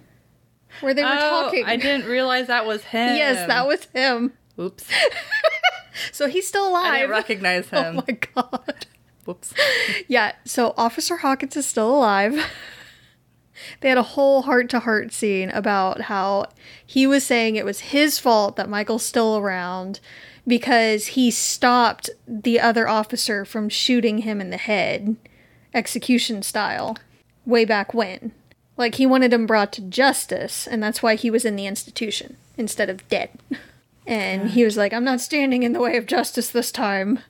where 0.80 0.94
they 0.94 1.02
were 1.02 1.10
oh, 1.12 1.18
talking. 1.44 1.64
I 1.64 1.76
didn't 1.76 2.06
realize 2.06 2.46
that 2.46 2.64
was 2.66 2.82
him. 2.94 3.16
Yes, 3.16 3.46
that 3.46 3.66
was 3.66 3.84
him. 3.94 4.32
Oops. 4.58 4.84
So 6.12 6.26
he's 6.28 6.46
still 6.46 6.64
I 6.64 6.68
alive. 6.70 6.94
didn't 6.94 7.10
recognize 7.10 7.66
oh 7.72 7.82
him. 7.82 7.98
Oh 7.98 8.04
my 8.06 8.18
god. 8.34 8.86
Whoops. 9.24 9.54
Yeah, 10.08 10.32
so 10.44 10.74
Officer 10.76 11.18
Hawkins 11.18 11.56
is 11.56 11.66
still 11.66 11.88
alive. 11.96 12.34
they 13.80 13.88
had 13.90 13.96
a 13.96 14.02
whole 14.02 14.42
heart 14.42 14.68
to 14.70 14.80
heart 14.80 15.12
scene 15.12 15.50
about 15.50 16.02
how 16.02 16.46
he 16.84 17.06
was 17.06 17.24
saying 17.24 17.54
it 17.56 17.64
was 17.64 17.78
his 17.80 18.18
fault 18.18 18.56
that 18.56 18.68
Michael's 18.68 19.04
still 19.04 19.36
around 19.38 20.00
because 20.48 21.06
he 21.08 21.30
stopped 21.30 22.10
the 22.26 22.58
other 22.60 22.88
officer 22.88 23.44
from 23.44 23.68
shooting 23.68 24.18
him 24.18 24.40
in 24.40 24.50
the 24.50 24.56
head, 24.58 25.16
execution 25.74 26.42
style, 26.42 26.96
way 27.44 27.64
back 27.64 27.92
when. 27.92 28.32
Like 28.76 28.94
he 28.96 29.06
wanted 29.06 29.32
him 29.32 29.46
brought 29.46 29.72
to 29.74 29.82
justice, 29.82 30.66
and 30.66 30.82
that's 30.82 31.02
why 31.02 31.14
he 31.16 31.30
was 31.30 31.44
in 31.44 31.56
the 31.56 31.66
institution 31.66 32.36
instead 32.56 32.88
of 32.90 33.06
dead. 33.08 33.30
And 34.06 34.50
he 34.50 34.64
was 34.64 34.76
like, 34.76 34.92
I'm 34.92 35.02
not 35.02 35.22
standing 35.22 35.62
in 35.62 35.72
the 35.72 35.80
way 35.80 35.96
of 35.96 36.04
justice 36.04 36.50
this 36.50 36.70
time. 36.70 37.20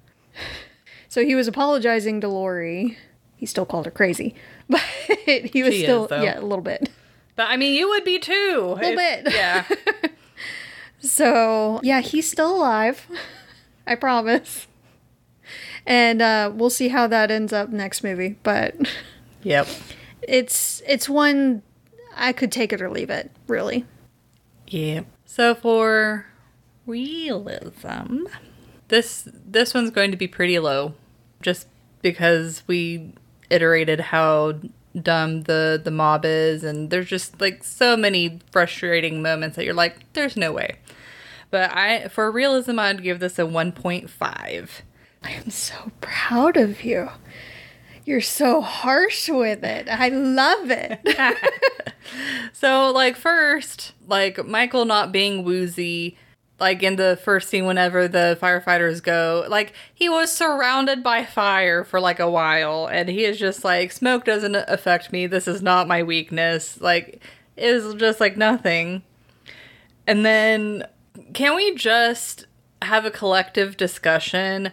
So 1.08 1.24
he 1.24 1.36
was 1.36 1.46
apologizing 1.46 2.20
to 2.22 2.26
Laurie. 2.28 2.98
He 3.36 3.46
still 3.46 3.64
called 3.64 3.84
her 3.84 3.92
crazy, 3.92 4.34
but 4.68 4.80
he 5.26 5.62
was 5.62 5.72
She 5.74 5.84
still 5.84 6.08
though. 6.08 6.20
yeah, 6.20 6.40
a 6.40 6.42
little 6.42 6.64
bit. 6.64 6.90
But 7.36 7.50
I 7.50 7.56
mean, 7.56 7.74
you 7.74 7.88
would 7.90 8.02
be 8.02 8.18
too. 8.18 8.64
A 8.66 8.74
Little 8.74 8.96
bit. 8.96 9.32
Yeah. 9.32 9.64
So 10.98 11.80
yeah, 11.82 12.00
he's 12.00 12.28
still 12.28 12.56
alive. 12.56 13.06
I 13.86 13.94
promise. 13.94 14.66
And 15.86 16.22
uh, 16.22 16.50
we'll 16.54 16.70
see 16.70 16.88
how 16.88 17.06
that 17.08 17.30
ends 17.30 17.52
up 17.52 17.68
next 17.68 18.02
movie, 18.02 18.36
but 18.42 18.74
yep. 19.42 19.68
it's 20.22 20.82
it's 20.86 21.08
one 21.08 21.62
I 22.16 22.32
could 22.32 22.50
take 22.50 22.72
it 22.72 22.80
or 22.80 22.90
leave 22.90 23.10
it, 23.10 23.30
really. 23.46 23.84
Yeah. 24.66 25.02
So 25.26 25.54
for 25.54 26.26
realism, 26.86 28.24
this 28.88 29.28
this 29.46 29.74
one's 29.74 29.90
going 29.90 30.10
to 30.10 30.16
be 30.16 30.28
pretty 30.28 30.58
low, 30.58 30.94
just 31.42 31.68
because 32.02 32.62
we 32.66 33.12
iterated 33.50 34.00
how 34.00 34.54
dumb 35.00 35.42
the 35.42 35.80
the 35.82 35.90
mob 35.90 36.24
is, 36.24 36.64
and 36.64 36.90
there's 36.90 37.08
just 37.08 37.40
like 37.40 37.64
so 37.64 37.96
many 37.96 38.40
frustrating 38.50 39.22
moments 39.22 39.56
that 39.56 39.64
you're 39.64 39.74
like, 39.74 40.12
there's 40.12 40.36
no 40.36 40.52
way. 40.52 40.76
But 41.50 41.72
I 41.72 42.08
for 42.08 42.30
realism, 42.30 42.78
I'd 42.78 43.02
give 43.02 43.20
this 43.20 43.38
a 43.38 43.42
1.5. 43.42 44.70
I 45.24 45.32
am 45.32 45.50
so 45.50 45.90
proud 46.00 46.56
of 46.56 46.84
you. 46.84 47.08
You're 48.04 48.20
so 48.20 48.60
harsh 48.60 49.28
with 49.30 49.64
it. 49.64 49.88
I 49.88 50.08
love 50.08 50.70
it. 50.70 51.00
So, 52.52 52.90
like, 52.92 53.16
first, 53.16 53.92
like, 54.06 54.44
Michael 54.46 54.84
not 54.84 55.10
being 55.10 55.42
woozy, 55.42 56.16
like, 56.60 56.82
in 56.82 56.96
the 56.96 57.18
first 57.22 57.48
scene, 57.48 57.66
whenever 57.66 58.06
the 58.06 58.38
firefighters 58.40 59.02
go, 59.02 59.44
like, 59.48 59.72
he 59.92 60.08
was 60.08 60.30
surrounded 60.30 61.02
by 61.02 61.24
fire 61.24 61.82
for, 61.82 62.00
like, 62.00 62.20
a 62.20 62.30
while, 62.30 62.86
and 62.86 63.08
he 63.08 63.24
is 63.24 63.38
just 63.38 63.64
like, 63.64 63.90
smoke 63.90 64.24
doesn't 64.24 64.54
affect 64.54 65.12
me. 65.12 65.26
This 65.26 65.48
is 65.48 65.62
not 65.62 65.88
my 65.88 66.02
weakness. 66.02 66.80
Like, 66.80 67.22
it 67.56 67.72
was 67.72 67.94
just 67.94 68.20
like 68.20 68.36
nothing. 68.36 69.02
And 70.06 70.24
then, 70.24 70.86
can 71.32 71.56
we 71.56 71.74
just 71.74 72.46
have 72.82 73.04
a 73.04 73.10
collective 73.10 73.76
discussion 73.76 74.72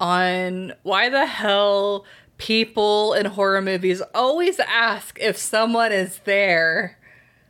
on 0.00 0.72
why 0.82 1.08
the 1.08 1.26
hell 1.26 2.04
people 2.38 3.14
in 3.14 3.26
horror 3.26 3.62
movies 3.62 4.02
always 4.14 4.58
ask 4.60 5.18
if 5.20 5.36
someone 5.36 5.92
is 5.92 6.20
there? 6.24 6.98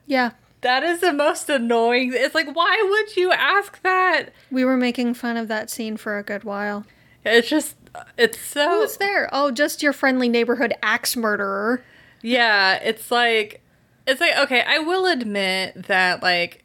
yeah, 0.06 0.30
That 0.60 0.82
is 0.84 1.00
the 1.00 1.12
most 1.12 1.48
annoying. 1.50 2.12
It's 2.14 2.34
like, 2.34 2.54
why 2.54 2.84
would 2.88 3.16
you 3.16 3.32
ask 3.32 3.82
that? 3.82 4.30
we 4.50 4.64
were 4.64 4.76
making 4.76 5.14
fun 5.14 5.36
of 5.36 5.48
that 5.48 5.70
scene 5.70 5.96
for 5.96 6.18
a 6.18 6.22
good 6.22 6.44
while. 6.44 6.84
It's 7.24 7.48
just, 7.48 7.74
it's 8.16 8.38
so. 8.38 8.82
Who's 8.82 8.96
there? 8.98 9.28
Oh, 9.32 9.50
just 9.50 9.82
your 9.82 9.92
friendly 9.92 10.28
neighborhood 10.28 10.72
axe 10.82 11.16
murderer. 11.16 11.82
Yeah, 12.22 12.74
it's 12.82 13.10
like 13.10 13.62
it's 14.06 14.20
like 14.20 14.36
okay, 14.38 14.62
I 14.66 14.78
will 14.78 15.06
admit 15.06 15.86
that 15.88 16.22
like 16.22 16.64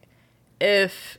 if 0.60 1.18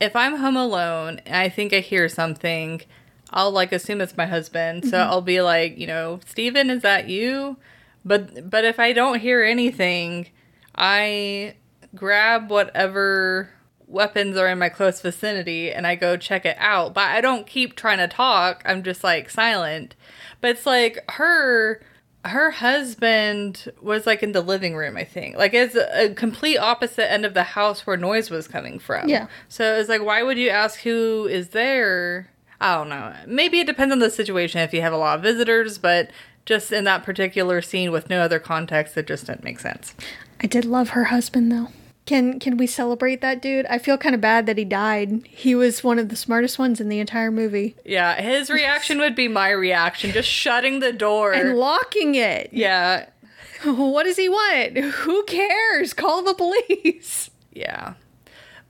if 0.00 0.14
I'm 0.16 0.36
home 0.36 0.56
alone 0.56 1.20
and 1.26 1.36
I 1.36 1.48
think 1.48 1.72
I 1.72 1.78
hear 1.80 2.08
something, 2.08 2.82
I'll 3.30 3.50
like 3.50 3.72
assume 3.72 4.00
it's 4.00 4.16
my 4.16 4.26
husband. 4.26 4.84
So 4.84 4.98
mm-hmm. 4.98 5.10
I'll 5.10 5.22
be 5.22 5.40
like, 5.40 5.78
you 5.78 5.86
know, 5.86 6.20
Steven, 6.26 6.70
is 6.70 6.82
that 6.82 7.08
you? 7.08 7.56
But 8.04 8.48
but 8.48 8.64
if 8.64 8.78
I 8.80 8.92
don't 8.92 9.20
hear 9.20 9.42
anything, 9.42 10.28
I 10.74 11.54
grab 11.94 12.50
whatever 12.50 13.50
weapons 13.86 14.36
are 14.36 14.48
in 14.48 14.58
my 14.58 14.68
close 14.68 15.00
vicinity 15.00 15.72
and 15.72 15.86
I 15.86 15.94
go 15.94 16.16
check 16.16 16.44
it 16.44 16.56
out. 16.58 16.94
But 16.94 17.08
I 17.10 17.20
don't 17.20 17.46
keep 17.46 17.74
trying 17.74 17.98
to 17.98 18.08
talk. 18.08 18.62
I'm 18.64 18.82
just 18.82 19.02
like 19.02 19.30
silent. 19.30 19.94
But 20.40 20.50
it's 20.50 20.66
like 20.66 20.98
her 21.12 21.82
her 22.24 22.50
husband 22.50 23.70
was 23.80 24.06
like 24.06 24.22
in 24.22 24.32
the 24.32 24.40
living 24.40 24.76
room, 24.76 24.96
I 24.96 25.04
think. 25.04 25.36
Like 25.36 25.54
it's 25.54 25.74
a 25.76 26.14
complete 26.14 26.58
opposite 26.58 27.10
end 27.10 27.24
of 27.24 27.34
the 27.34 27.42
house 27.42 27.86
where 27.86 27.96
noise 27.96 28.30
was 28.30 28.48
coming 28.48 28.78
from. 28.78 29.08
Yeah. 29.08 29.28
So 29.48 29.76
it's 29.76 29.88
like, 29.88 30.02
why 30.02 30.22
would 30.22 30.38
you 30.38 30.50
ask 30.50 30.80
who 30.80 31.26
is 31.30 31.50
there? 31.50 32.30
I 32.60 32.76
don't 32.76 32.88
know. 32.88 33.14
Maybe 33.26 33.60
it 33.60 33.66
depends 33.66 33.92
on 33.92 33.98
the 34.00 34.10
situation 34.10 34.60
if 34.60 34.72
you 34.74 34.80
have 34.80 34.92
a 34.92 34.96
lot 34.96 35.16
of 35.18 35.22
visitors, 35.22 35.78
but 35.78 36.10
just 36.44 36.72
in 36.72 36.84
that 36.84 37.04
particular 37.04 37.62
scene 37.62 37.92
with 37.92 38.08
no 38.10 38.20
other 38.20 38.38
context, 38.38 38.96
it 38.96 39.06
just 39.06 39.26
didn't 39.26 39.44
make 39.44 39.60
sense. 39.60 39.94
I 40.40 40.46
did 40.46 40.64
love 40.64 40.90
her 40.90 41.04
husband 41.04 41.52
though. 41.52 41.68
Can 42.06 42.40
can 42.40 42.56
we 42.56 42.66
celebrate 42.66 43.20
that 43.20 43.42
dude? 43.42 43.66
I 43.66 43.78
feel 43.78 43.98
kind 43.98 44.14
of 44.14 44.20
bad 44.22 44.46
that 44.46 44.56
he 44.56 44.64
died. 44.64 45.26
He 45.28 45.54
was 45.54 45.84
one 45.84 45.98
of 45.98 46.08
the 46.08 46.16
smartest 46.16 46.58
ones 46.58 46.80
in 46.80 46.88
the 46.88 47.00
entire 47.00 47.30
movie. 47.30 47.76
Yeah, 47.84 48.18
his 48.20 48.48
reaction 48.60 48.98
would 48.98 49.14
be 49.14 49.28
my 49.28 49.50
reaction, 49.50 50.10
just 50.12 50.28
shutting 50.28 50.80
the 50.80 50.92
door. 50.92 51.32
And 51.34 51.56
locking 51.58 52.14
it. 52.14 52.50
yeah. 52.52 53.10
What 53.64 54.04
does 54.04 54.16
he 54.16 54.28
want? 54.28 54.78
Who 54.78 55.24
cares? 55.24 55.92
Call 55.92 56.22
the 56.22 56.32
police. 56.32 57.28
Yeah. 57.52 57.94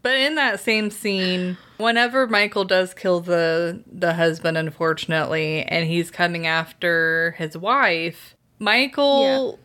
But 0.08 0.16
in 0.16 0.36
that 0.36 0.58
same 0.58 0.90
scene, 0.90 1.58
whenever 1.76 2.26
Michael 2.26 2.64
does 2.64 2.94
kill 2.94 3.20
the 3.20 3.82
the 3.86 4.14
husband 4.14 4.56
unfortunately 4.56 5.64
and 5.64 5.86
he's 5.86 6.10
coming 6.10 6.46
after 6.46 7.34
his 7.36 7.58
wife, 7.58 8.34
Michael 8.58 9.58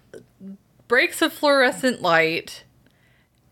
breaks 0.89 1.21
a 1.21 1.29
fluorescent 1.29 2.01
light 2.01 2.65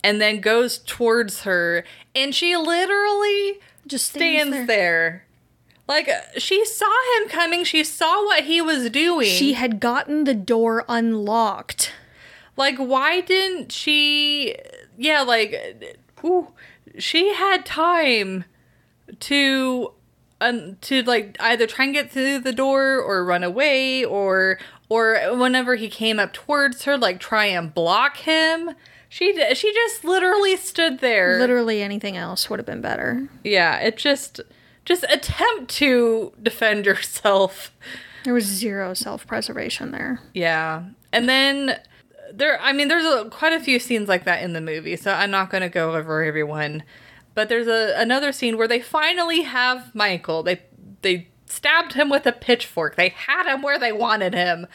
and 0.03 0.19
then 0.19 0.41
goes 0.41 0.79
towards 0.79 1.43
her 1.43 1.86
and 2.13 2.36
she 2.36 2.57
literally 2.57 3.62
Just 3.88 4.07
stands 4.07 4.50
stands 4.51 4.67
there. 4.67 5.25
Like 5.88 6.10
she 6.38 6.65
saw 6.65 6.91
him 7.15 7.29
coming, 7.29 7.63
she 7.63 7.86
saw 7.86 8.25
what 8.25 8.43
he 8.43 8.60
was 8.60 8.89
doing. 8.89 9.29
She 9.29 9.53
had 9.53 9.79
gotten 9.79 10.25
the 10.25 10.33
door 10.33 10.83
unlocked. 10.89 11.93
Like, 12.57 12.75
why 12.75 13.21
didn't 13.21 13.71
she? 13.71 14.57
Yeah, 14.98 15.21
like, 15.21 15.55
ooh, 16.25 16.50
she 16.98 17.33
had 17.33 17.65
time 17.65 18.45
to, 19.19 19.91
um, 20.39 20.77
to 20.81 21.03
like 21.03 21.38
either 21.39 21.67
try 21.67 21.86
and 21.86 21.93
get 21.93 22.12
through 22.12 22.39
the 22.39 22.53
door 22.53 22.98
or 23.00 23.24
run 23.25 23.43
away 23.43 24.03
or 24.05 24.60
or 24.89 25.15
whenever 25.38 25.75
he 25.75 25.88
came 25.88 26.19
up 26.19 26.33
towards 26.33 26.83
her, 26.83 26.98
like 26.98 27.19
try 27.19 27.45
and 27.45 27.74
block 27.74 28.17
him. 28.17 28.71
She 29.07 29.31
d- 29.33 29.55
she 29.55 29.74
just 29.74 30.03
literally 30.03 30.57
stood 30.57 31.00
there. 31.00 31.39
Literally 31.39 31.81
anything 31.81 32.17
else 32.17 32.50
would 32.50 32.60
have 32.60 32.65
been 32.65 32.81
better. 32.81 33.27
Yeah, 33.43 33.77
it 33.79 33.98
just 33.98 34.41
just 34.86 35.03
attempt 35.10 35.69
to 35.75 36.33
defend 36.41 36.86
yourself. 36.86 37.71
There 38.24 38.33
was 38.33 38.45
zero 38.45 38.93
self 38.93 39.25
preservation 39.25 39.91
there. 39.91 40.19
Yeah. 40.33 40.83
And 41.13 41.27
then 41.27 41.79
there 42.34 42.60
I 42.62 42.74
mean 42.74 42.88
there's 42.88 43.06
a, 43.06 43.30
quite 43.30 43.54
a 43.54 43.60
few 43.60 43.80
scenes 43.80 44.08
like 44.08 44.26
that 44.26 44.44
in 44.44 44.54
the 44.54 44.62
movie, 44.62 44.96
so 44.96 45.12
I'm 45.12 45.32
not 45.32 45.50
going 45.50 45.62
to 45.62 45.70
go 45.70 45.96
over 45.96 46.24
everyone. 46.24 46.84
But 47.34 47.50
there's 47.50 47.68
a 47.68 47.94
another 48.00 48.32
scene 48.32 48.58
where 48.58 48.68
they 48.68 48.82
finally 48.82 49.42
have 49.44 49.94
Michael. 49.96 50.44
They 50.44 50.62
they 51.02 51.28
stabbed 51.46 51.94
him 51.94 52.10
with 52.10 52.26
a 52.26 52.32
pitchfork. 52.32 52.96
They 52.96 53.10
had 53.10 53.46
him 53.52 53.62
where 53.62 53.78
they 53.80 53.92
wanted 53.92 54.34
him. 54.34 54.68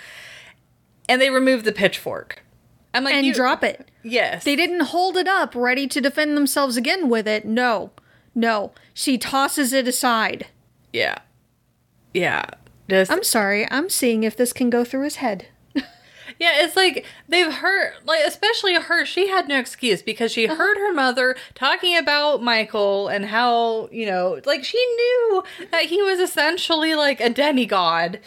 And 1.09 1.21
they 1.21 1.31
removed 1.31 1.65
the 1.65 1.73
pitchfork. 1.73 2.43
I'm 2.93 3.05
like 3.05 3.15
And 3.15 3.27
you- 3.27 3.35
drop 3.35 3.63
it. 3.63 3.89
Yes. 4.03 4.45
They 4.45 4.57
didn't 4.57 4.81
hold 4.81 5.17
it 5.17 5.29
up 5.29 5.55
ready 5.55 5.87
to 5.89 6.01
defend 6.01 6.37
themselves 6.37 6.77
again 6.77 7.09
with 7.09 7.27
it. 7.29 7.45
No. 7.45 7.91
No. 8.35 8.73
She 8.95 9.19
tosses 9.19 9.73
it 9.73 9.87
aside. 9.89 10.47
Yeah. 10.93 11.19
Yeah. 12.15 12.45
Just 12.89 13.11
I'm 13.11 13.23
sorry. 13.25 13.71
I'm 13.71 13.89
seeing 13.91 14.23
if 14.23 14.37
this 14.37 14.53
can 14.53 14.71
go 14.71 14.85
through 14.85 15.05
his 15.05 15.17
head. 15.17 15.49
Yeah, 16.38 16.64
it's 16.64 16.76
like 16.76 17.05
they've 17.28 17.52
heard, 17.52 17.95
like, 18.05 18.21
especially 18.26 18.75
her, 18.75 19.05
she 19.07 19.28
had 19.28 19.49
no 19.49 19.59
excuse 19.59 20.02
because 20.02 20.33
she 20.33 20.47
Uh-huh. 20.47 20.57
heard 20.57 20.76
her 20.78 20.93
mother 20.93 21.37
talking 21.55 21.97
about 21.97 22.43
Michael 22.43 23.09
and 23.09 23.26
how, 23.26 23.88
you 23.90 24.07
know, 24.07 24.40
like 24.45 24.64
she 24.64 24.78
knew 24.78 25.43
that 25.71 25.85
he 25.87 26.02
was 26.02 26.21
essentially 26.21 26.95
like 26.95 27.21
a 27.21 27.31
demigod. 27.31 28.21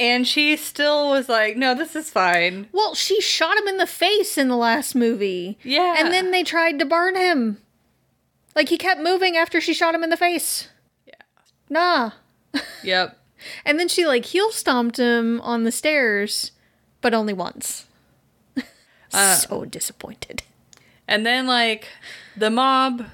And 0.00 0.26
she 0.26 0.56
still 0.56 1.10
was 1.10 1.28
like, 1.28 1.56
no, 1.56 1.72
this 1.72 1.94
is 1.94 2.10
fine. 2.10 2.66
Well, 2.72 2.96
she 2.96 3.20
shot 3.20 3.56
him 3.56 3.68
in 3.68 3.76
the 3.76 3.86
face 3.86 4.36
in 4.36 4.48
the 4.48 4.56
last 4.56 4.96
movie. 4.96 5.56
Yeah. 5.62 5.94
And 5.96 6.12
then 6.12 6.32
they 6.32 6.42
tried 6.42 6.80
to 6.80 6.84
burn 6.84 7.14
him. 7.14 7.58
Like 8.56 8.68
he 8.68 8.76
kept 8.78 9.00
moving 9.00 9.36
after 9.36 9.60
she 9.60 9.72
shot 9.72 9.94
him 9.94 10.02
in 10.02 10.10
the 10.10 10.16
face. 10.16 10.68
Yeah. 11.06 11.14
Nah. 11.70 12.10
Yep. 12.82 13.18
And 13.66 13.78
then 13.78 13.88
she 13.88 14.06
like 14.06 14.24
heel 14.24 14.50
stomped 14.50 14.96
him 14.96 15.38
on 15.42 15.64
the 15.64 15.70
stairs, 15.72 16.52
but 17.04 17.12
only 17.12 17.34
once. 17.34 17.84
so 19.10 19.66
disappointed. 19.66 20.42
And 21.06 21.26
then, 21.26 21.46
like, 21.46 21.86
the 22.34 22.48
mob 22.48 23.04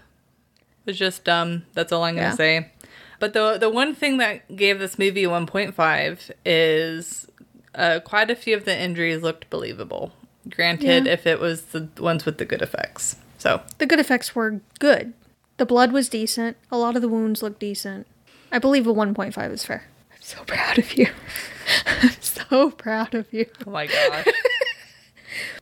was 0.86 0.96
just 0.96 1.24
dumb. 1.24 1.64
That's 1.74 1.90
all 1.92 2.04
I'm 2.04 2.14
to 2.14 2.20
Yeah. 2.20 2.34
say. 2.36 2.70
But 3.18 3.32
the, 3.32 3.58
the 3.58 3.68
one 3.68 3.96
thing 3.96 4.18
that 4.18 4.54
gave 4.56 4.78
this 4.78 4.96
movie 4.96 5.24
1.5 5.24 6.30
is 6.46 7.26
uh, 7.74 7.98
quite 8.04 8.30
a 8.30 8.36
few 8.36 8.56
of 8.56 8.64
the 8.64 8.78
injuries 8.80 9.22
looked 9.22 9.50
believable. 9.50 10.12
Granted, 10.48 11.06
Yeah. 11.06 11.12
if 11.12 11.26
it 11.26 11.40
was 11.40 11.62
the 11.66 11.88
ones 11.98 12.24
with 12.24 12.38
the 12.38 12.44
good 12.44 12.62
effects. 12.62 13.16
So, 13.38 13.60
The 13.78 13.86
good 13.86 13.98
effects 13.98 14.36
were 14.36 14.60
good. 14.78 15.14
The 15.56 15.66
blood 15.66 15.90
was 15.90 16.08
decent. 16.08 16.56
A 16.70 16.78
lot 16.78 16.94
of 16.94 17.02
the 17.02 17.08
wounds 17.08 17.42
looked 17.42 17.58
decent. 17.58 18.06
I 18.52 18.58
believe 18.60 18.86
a 18.86 18.94
1.5 18.94 19.50
is 19.52 19.64
fair. 19.64 19.88
So 20.30 20.44
proud 20.44 20.78
of 20.78 20.94
you. 20.96 21.08
I'm 21.86 22.20
so 22.20 22.70
proud 22.70 23.14
of 23.14 23.32
you. 23.32 23.46
oh 23.66 23.70
my 23.70 23.86
gosh. 23.86 24.26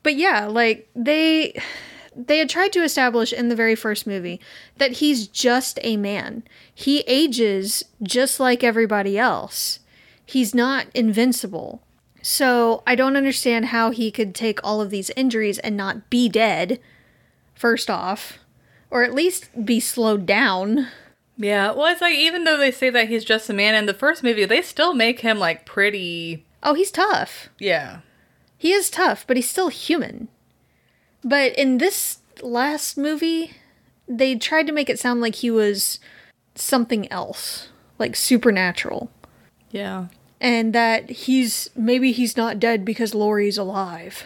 But 0.03 0.17
yeah, 0.17 0.47
like 0.47 0.89
they 0.95 1.61
they 2.17 2.39
had 2.39 2.49
tried 2.49 2.73
to 2.73 2.83
establish 2.83 3.33
in 3.33 3.49
the 3.49 3.57
very 3.57 3.75
first 3.75 4.07
movie 4.07 4.41
that 4.77 4.93
he's 4.93 5.27
just 5.27 5.79
a 5.83 5.97
man. 5.97 6.43
He 6.75 7.01
ages 7.07 7.85
just 8.03 8.41
like 8.41 8.65
everybody 8.65 9.19
else. 9.19 9.81
He's 10.25 10.55
not 10.55 10.87
invincible. 10.95 11.83
So, 12.23 12.83
I 12.87 12.95
don't 12.95 13.17
understand 13.17 13.67
how 13.67 13.91
he 13.91 14.11
could 14.11 14.35
take 14.35 14.59
all 14.65 14.81
of 14.81 14.91
these 14.91 15.11
injuries 15.17 15.59
and 15.61 15.77
not 15.77 16.11
be 16.11 16.29
dead 16.29 16.81
first 17.55 17.89
off, 17.89 18.39
or 18.91 19.03
at 19.03 19.15
least 19.15 19.65
be 19.65 19.81
slowed 19.81 20.27
down. 20.27 20.89
Yeah. 21.39 21.73
Well, 21.73 21.87
it's 21.87 22.03
like, 22.03 22.17
even 22.17 22.45
though 22.45 22.59
they 22.59 22.71
say 22.71 22.91
that 22.91 23.09
he's 23.09 23.25
just 23.25 23.49
a 23.49 23.55
man 23.55 23.75
in 23.75 23.87
the 23.87 23.95
first 23.95 24.23
movie, 24.23 24.45
they 24.45 24.61
still 24.61 24.93
make 24.93 25.21
him, 25.21 25.39
like, 25.39 25.65
pretty. 25.65 26.45
Oh, 26.63 26.75
he's 26.75 26.91
tough. 26.91 27.49
Yeah. 27.59 28.01
He 28.59 28.73
is 28.73 28.91
tough, 28.91 29.25
but 29.27 29.37
he's 29.37 29.49
still 29.49 29.69
human. 29.69 30.29
But 31.25 31.57
in 31.57 31.79
this 31.79 32.19
last 32.43 32.99
movie, 32.99 33.53
they 34.09 34.37
tried 34.37 34.67
to 34.67 34.73
make 34.73 34.91
it 34.91 34.99
sound 34.99 35.21
like 35.21 35.37
he 35.37 35.51
was 35.51 36.01
something 36.55 37.11
else, 37.13 37.69
like 37.99 38.17
supernatural. 38.17 39.11
Yeah. 39.71 40.07
And 40.41 40.73
that 40.73 41.11
he's 41.11 41.71
maybe 41.77 42.13
he's 42.13 42.37
not 42.37 42.61
dead 42.61 42.85
because 42.85 43.15
Laurie's 43.15 43.59
alive. 43.59 44.25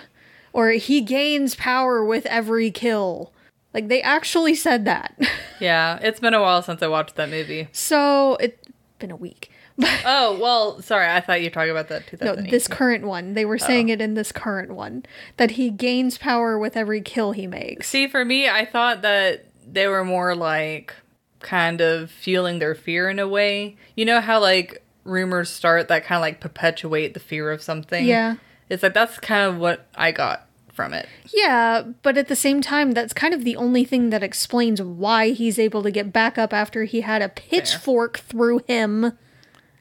Or 0.53 0.70
he 0.70 1.01
gains 1.01 1.55
power 1.55 2.05
with 2.05 2.27
every 2.27 2.70
kill. 2.70 3.33
Like 3.75 3.89
they 3.89 4.03
actually 4.03 4.55
said 4.55 4.85
that. 4.85 5.19
Yeah. 5.61 6.01
It's 6.03 6.19
been 6.19 6.35
a 6.35 6.41
while 6.41 6.61
since 6.61 6.83
I 6.83 6.89
watched 6.89 7.15
that 7.15 7.31
movie. 7.31 7.69
so 7.71 8.37
it's 8.41 8.67
been 8.99 9.13
a 9.13 9.17
week. 9.17 9.51
Oh, 10.05 10.37
well, 10.41 10.83
sorry. 10.83 11.09
I 11.09 11.21
thought 11.21 11.41
you 11.41 11.47
were 11.47 11.51
talking 11.51 11.71
about 11.71 11.89
that. 11.89 12.21
No, 12.21 12.35
this 12.35 12.67
current 12.67 13.05
one. 13.05 13.35
They 13.35 13.45
were 13.45 13.59
saying 13.59 13.91
oh. 13.91 13.95
it 13.95 14.01
in 14.01 14.15
this 14.15 14.33
current 14.33 14.73
one. 14.73 15.05
That 15.37 15.53
he 15.53 15.71
gains 15.71 16.19
power 16.19 16.59
with 16.59 16.77
every 16.77 17.01
kill 17.01 17.33
he 17.33 17.47
makes. 17.47 17.89
See, 17.89 18.09
for 18.09 18.25
me, 18.25 18.49
I 18.49 18.65
thought 18.65 19.03
that 19.03 19.47
they 19.65 19.87
were 19.87 20.05
more 20.05 20.35
like 20.35 20.95
kind 21.39 21.81
of 21.81 22.11
fueling 22.11 22.59
their 22.59 22.75
fear 22.75 23.09
in 23.09 23.19
a 23.19 23.29
way. 23.29 23.77
You 23.97 24.05
know 24.05 24.21
how 24.21 24.41
like 24.41 24.85
rumors 25.05 25.49
start 25.49 25.89
that 25.89 26.05
kind 26.05 26.17
of 26.17 26.23
like 26.23 26.41
perpetuate 26.41 27.15
the 27.15 27.21
fear 27.21 27.51
of 27.51 27.63
something? 27.63 28.05
Yeah. 28.05 28.37
It's 28.69 28.83
like 28.83 28.95
that's 28.95 29.19
kind 29.21 29.49
of 29.49 29.59
what 29.59 29.87
I 29.95 30.13
got 30.13 30.49
from 30.73 30.95
it. 30.95 31.09
Yeah, 31.33 31.83
but 32.03 32.17
at 32.17 32.29
the 32.29 32.37
same 32.37 32.61
time, 32.61 32.93
that's 32.93 33.13
kind 33.13 33.35
of 33.35 33.45
the 33.45 33.57
only 33.57 33.85
thing 33.85 34.11
that 34.11 34.23
explains 34.23 34.83
why 34.83 35.31
he's 35.31 35.59
able 35.59 35.83
to 35.83 35.91
get 35.91 36.13
back 36.13 36.39
up 36.39 36.53
after 36.53 36.85
he 36.85 37.03
had 37.03 37.23
a 37.23 37.29
pitchfork 37.29 38.19
through 38.19 38.63
him. 38.67 39.13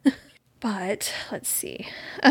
but 0.59 1.13
let's 1.31 1.49
see. 1.49 1.87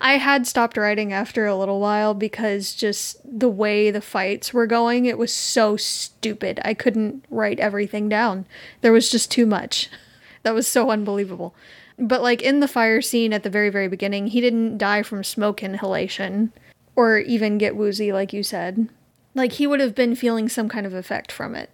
I 0.00 0.18
had 0.18 0.46
stopped 0.46 0.76
writing 0.76 1.12
after 1.12 1.46
a 1.46 1.56
little 1.56 1.80
while 1.80 2.14
because 2.14 2.74
just 2.74 3.18
the 3.24 3.48
way 3.48 3.90
the 3.90 4.00
fights 4.00 4.54
were 4.54 4.68
going, 4.68 5.06
it 5.06 5.18
was 5.18 5.32
so 5.32 5.76
stupid. 5.76 6.60
I 6.64 6.74
couldn't 6.74 7.24
write 7.28 7.58
everything 7.58 8.08
down. 8.08 8.46
There 8.82 8.92
was 8.92 9.10
just 9.10 9.30
too 9.30 9.46
much. 9.46 9.90
That 10.44 10.52
was 10.52 10.68
so 10.68 10.90
unbelievable. 10.90 11.54
But 11.98 12.20
like 12.20 12.42
in 12.42 12.60
the 12.60 12.68
fire 12.68 13.00
scene 13.00 13.32
at 13.32 13.44
the 13.44 13.48
very 13.48 13.70
very 13.70 13.88
beginning, 13.88 14.26
he 14.26 14.42
didn't 14.42 14.76
die 14.76 15.02
from 15.02 15.24
smoke 15.24 15.62
inhalation 15.62 16.52
or 16.96 17.18
even 17.18 17.58
get 17.58 17.76
woozy 17.76 18.12
like 18.12 18.32
you 18.32 18.42
said. 18.42 18.88
Like 19.34 19.52
he 19.52 19.66
would 19.66 19.80
have 19.80 19.94
been 19.94 20.14
feeling 20.14 20.48
some 20.48 20.68
kind 20.68 20.86
of 20.86 20.94
effect 20.94 21.32
from 21.32 21.54
it. 21.54 21.70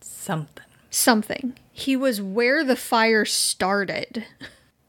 Something. 0.00 0.64
Something. 0.90 1.54
He 1.72 1.96
was 1.96 2.20
where 2.20 2.64
the 2.64 2.76
fire 2.76 3.24
started. 3.24 4.24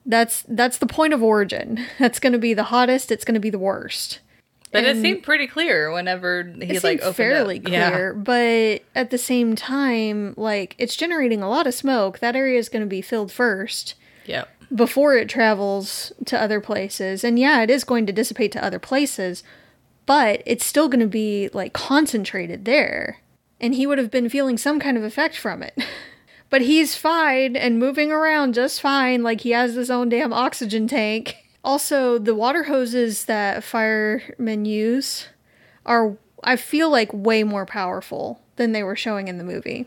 That's 0.06 0.44
that's 0.48 0.78
the 0.80 0.88
point 0.88 1.14
of 1.14 1.22
origin. 1.22 1.86
That's 2.00 2.20
going 2.20 2.34
to 2.34 2.40
be 2.40 2.54
the 2.54 2.64
hottest. 2.64 3.12
It's 3.12 3.24
going 3.24 3.36
to 3.36 3.40
be 3.40 3.50
the 3.52 3.60
worst. 3.60 4.20
But 4.72 4.86
it 4.86 5.02
seemed 5.02 5.24
pretty 5.24 5.48
clear 5.48 5.92
whenever 5.92 6.44
he 6.44 6.78
it 6.78 6.84
like 6.84 7.02
seemed 7.02 7.16
fairly 7.16 7.60
up. 7.60 7.68
Yeah. 7.68 7.90
clear, 7.92 8.14
but 8.14 8.84
at 8.96 9.10
the 9.10 9.18
same 9.18 9.54
time, 9.54 10.34
like 10.38 10.76
it's 10.78 10.96
generating 10.96 11.42
a 11.44 11.50
lot 11.50 11.68
of 11.68 11.74
smoke. 11.74 12.20
That 12.20 12.38
area 12.38 12.58
is 12.58 12.70
going 12.70 12.82
to 12.82 12.88
be 12.88 13.02
filled 13.02 13.34
first 13.34 13.96
Yep. 14.28 14.50
before 14.74 15.16
it 15.18 15.28
travels 15.28 16.14
to 16.26 16.42
other 16.42 16.62
places. 16.62 17.26
And 17.26 17.38
yeah, 17.38 17.62
it 17.64 17.70
is 17.70 17.84
going 17.84 18.06
to 18.06 18.14
dissipate 18.14 18.54
to 18.54 18.64
other 18.64 18.80
places, 18.80 19.44
but 20.12 20.44
it's 20.46 20.66
still 20.66 20.90
going 20.90 21.00
to 21.00 21.08
be 21.08 21.50
like 21.54 21.72
concentrated 21.72 22.66
there. 22.66 23.22
And 23.62 23.74
he 23.74 23.88
would 23.88 23.98
have 23.98 24.12
been 24.12 24.28
feeling 24.28 24.58
some 24.58 24.78
kind 24.78 24.98
of 24.98 25.06
effect 25.06 25.38
from 25.38 25.64
it. 25.64 25.74
but 26.50 26.64
he's 26.64 26.98
fine 26.98 27.56
and 27.56 27.80
moving 27.80 28.12
around 28.12 28.54
just 28.54 28.82
fine, 28.82 29.24
like 29.24 29.40
he 29.40 29.52
has 29.52 29.76
his 29.76 29.90
own 29.90 30.10
damn 30.10 30.34
oxygen 30.34 30.86
tank. 30.86 31.38
Also, 31.64 32.18
the 32.18 32.34
water 32.34 32.64
hoses 32.64 33.26
that 33.26 33.64
firemen 33.64 34.66
use 34.66 35.28
are, 35.86 36.18
I 36.44 36.56
feel 36.56 36.90
like, 36.90 37.14
way 37.14 37.44
more 37.44 37.68
powerful 37.68 38.42
than 38.56 38.72
they 38.72 38.82
were 38.82 38.96
showing 38.96 39.28
in 39.28 39.38
the 39.38 39.44
movie. 39.44 39.86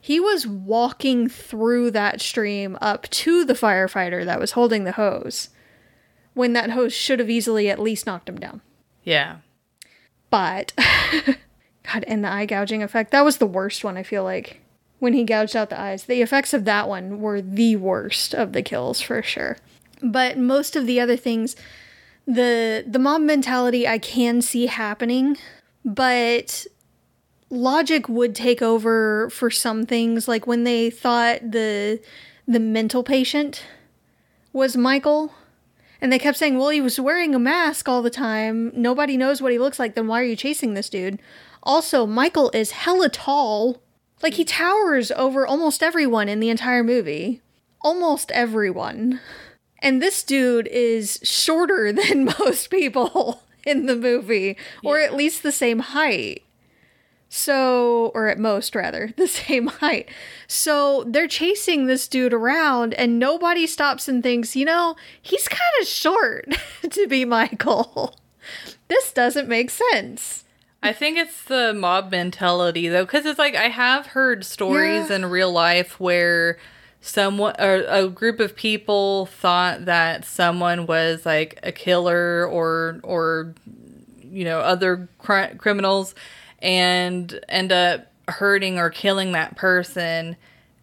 He 0.00 0.18
was 0.18 0.46
walking 0.46 1.28
through 1.28 1.90
that 1.90 2.22
stream 2.22 2.78
up 2.80 3.10
to 3.10 3.44
the 3.44 3.52
firefighter 3.52 4.24
that 4.24 4.40
was 4.40 4.52
holding 4.52 4.84
the 4.84 4.92
hose 4.92 5.50
when 6.32 6.54
that 6.54 6.70
hose 6.70 6.94
should 6.94 7.18
have 7.18 7.28
easily 7.28 7.68
at 7.68 7.78
least 7.78 8.06
knocked 8.06 8.30
him 8.30 8.40
down. 8.40 8.62
Yeah. 9.04 9.36
But, 10.32 10.72
God, 11.92 12.04
and 12.08 12.24
the 12.24 12.32
eye 12.32 12.46
gouging 12.46 12.82
effect, 12.82 13.10
that 13.10 13.22
was 13.24 13.36
the 13.36 13.46
worst 13.46 13.84
one, 13.84 13.98
I 13.98 14.02
feel 14.02 14.24
like. 14.24 14.62
When 14.98 15.12
he 15.12 15.24
gouged 15.24 15.54
out 15.54 15.68
the 15.68 15.78
eyes. 15.78 16.04
The 16.04 16.22
effects 16.22 16.54
of 16.54 16.64
that 16.64 16.88
one 16.88 17.20
were 17.20 17.42
the 17.42 17.76
worst 17.76 18.34
of 18.34 18.54
the 18.54 18.62
kills 18.62 19.02
for 19.02 19.22
sure. 19.22 19.58
But 20.02 20.38
most 20.38 20.74
of 20.74 20.86
the 20.86 21.00
other 21.00 21.16
things, 21.16 21.54
the 22.26 22.82
the 22.86 22.98
mob 22.98 23.20
mentality 23.20 23.86
I 23.86 23.98
can 23.98 24.40
see 24.40 24.66
happening, 24.66 25.36
but 25.84 26.66
logic 27.50 28.08
would 28.08 28.34
take 28.34 28.62
over 28.62 29.28
for 29.28 29.50
some 29.50 29.84
things 29.84 30.28
like 30.28 30.46
when 30.46 30.64
they 30.64 30.88
thought 30.88 31.50
the 31.50 32.00
the 32.48 32.60
mental 32.60 33.02
patient 33.02 33.64
was 34.52 34.76
Michael 34.76 35.34
and 36.02 36.12
they 36.12 36.18
kept 36.18 36.36
saying, 36.36 36.58
"Well, 36.58 36.70
he 36.70 36.80
was 36.80 37.00
wearing 37.00 37.34
a 37.34 37.38
mask 37.38 37.88
all 37.88 38.02
the 38.02 38.10
time. 38.10 38.72
Nobody 38.74 39.16
knows 39.16 39.40
what 39.40 39.52
he 39.52 39.58
looks 39.58 39.78
like. 39.78 39.94
Then 39.94 40.08
why 40.08 40.20
are 40.20 40.24
you 40.24 40.36
chasing 40.36 40.74
this 40.74 40.90
dude?" 40.90 41.20
Also, 41.62 42.04
Michael 42.06 42.50
is 42.52 42.72
hella 42.72 43.08
tall. 43.08 43.80
Like 44.20 44.34
he 44.34 44.44
towers 44.44 45.12
over 45.12 45.46
almost 45.46 45.82
everyone 45.82 46.28
in 46.28 46.40
the 46.40 46.50
entire 46.50 46.82
movie. 46.82 47.40
Almost 47.82 48.32
everyone. 48.32 49.20
And 49.78 50.02
this 50.02 50.22
dude 50.22 50.66
is 50.68 51.20
shorter 51.22 51.92
than 51.92 52.24
most 52.38 52.68
people 52.68 53.42
in 53.64 53.86
the 53.86 53.96
movie, 53.96 54.56
or 54.84 54.98
at 54.98 55.14
least 55.14 55.42
the 55.44 55.52
same 55.52 55.78
height. 55.78 56.42
So, 57.34 58.12
or 58.14 58.28
at 58.28 58.38
most, 58.38 58.74
rather, 58.74 59.10
the 59.16 59.26
same 59.26 59.68
height. 59.68 60.10
So 60.46 61.02
they're 61.06 61.26
chasing 61.26 61.86
this 61.86 62.06
dude 62.06 62.34
around, 62.34 62.92
and 62.92 63.18
nobody 63.18 63.66
stops 63.66 64.06
and 64.06 64.22
thinks, 64.22 64.54
you 64.54 64.66
know, 64.66 64.96
he's 65.22 65.48
kind 65.48 65.60
of 65.80 65.86
short 65.88 66.46
to 66.90 67.06
be 67.08 67.24
Michael. 67.24 68.14
This 68.88 69.12
doesn't 69.12 69.48
make 69.48 69.70
sense. 69.70 70.44
I 70.82 70.92
think 70.92 71.16
it's 71.16 71.44
the 71.44 71.72
mob 71.72 72.10
mentality 72.10 72.88
though, 72.88 73.04
because 73.04 73.24
it's 73.24 73.38
like 73.38 73.54
I 73.54 73.68
have 73.68 74.08
heard 74.08 74.44
stories 74.44 75.08
Yeah. 75.08 75.16
in 75.16 75.26
real 75.26 75.50
life 75.50 75.98
where 75.98 76.58
someone 77.00 77.54
or 77.58 77.84
a 77.88 78.08
group 78.08 78.38
of 78.40 78.54
people 78.56 79.26
thought 79.26 79.84
that 79.86 80.26
someone 80.26 80.86
was 80.86 81.24
like 81.24 81.58
a 81.62 81.72
killer 81.72 82.44
or 82.46 83.00
or 83.04 83.54
you 84.22 84.44
know 84.44 84.58
other 84.58 85.08
cri- 85.18 85.54
criminals 85.56 86.14
and 86.62 87.40
end 87.48 87.72
up 87.72 88.06
hurting 88.28 88.78
or 88.78 88.88
killing 88.88 89.32
that 89.32 89.56
person 89.56 90.36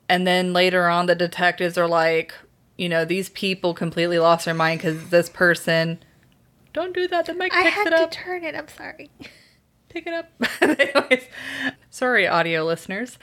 and 0.08 0.28
then 0.28 0.54
later 0.54 0.88
on 0.88 1.06
the 1.06 1.16
detectives 1.16 1.78
are 1.78 1.88
like 1.88 2.34
you 2.78 2.90
know 2.90 3.06
these 3.06 3.30
people 3.30 3.74
completely 3.74 4.20
lost 4.20 4.46
their 4.46 4.54
mind 4.54 4.80
because 4.80 5.10
this 5.10 5.30
person 5.30 5.98
don't 6.74 6.94
do 6.94 7.08
that 7.08 7.26
the 7.26 7.34
mic 7.34 7.52
picks 7.52 7.66
I 7.66 7.70
had 7.70 7.88
it 7.88 8.12
to 8.12 8.18
turn 8.18 8.44
it. 8.44 8.56
I'm 8.56 8.68
sorry. 8.68 9.10
pick 9.90 10.08
it 10.08 10.14
up. 10.14 10.30
Anyways, 10.62 11.26
sorry, 11.90 12.28
audio 12.28 12.64
listeners 12.64 13.18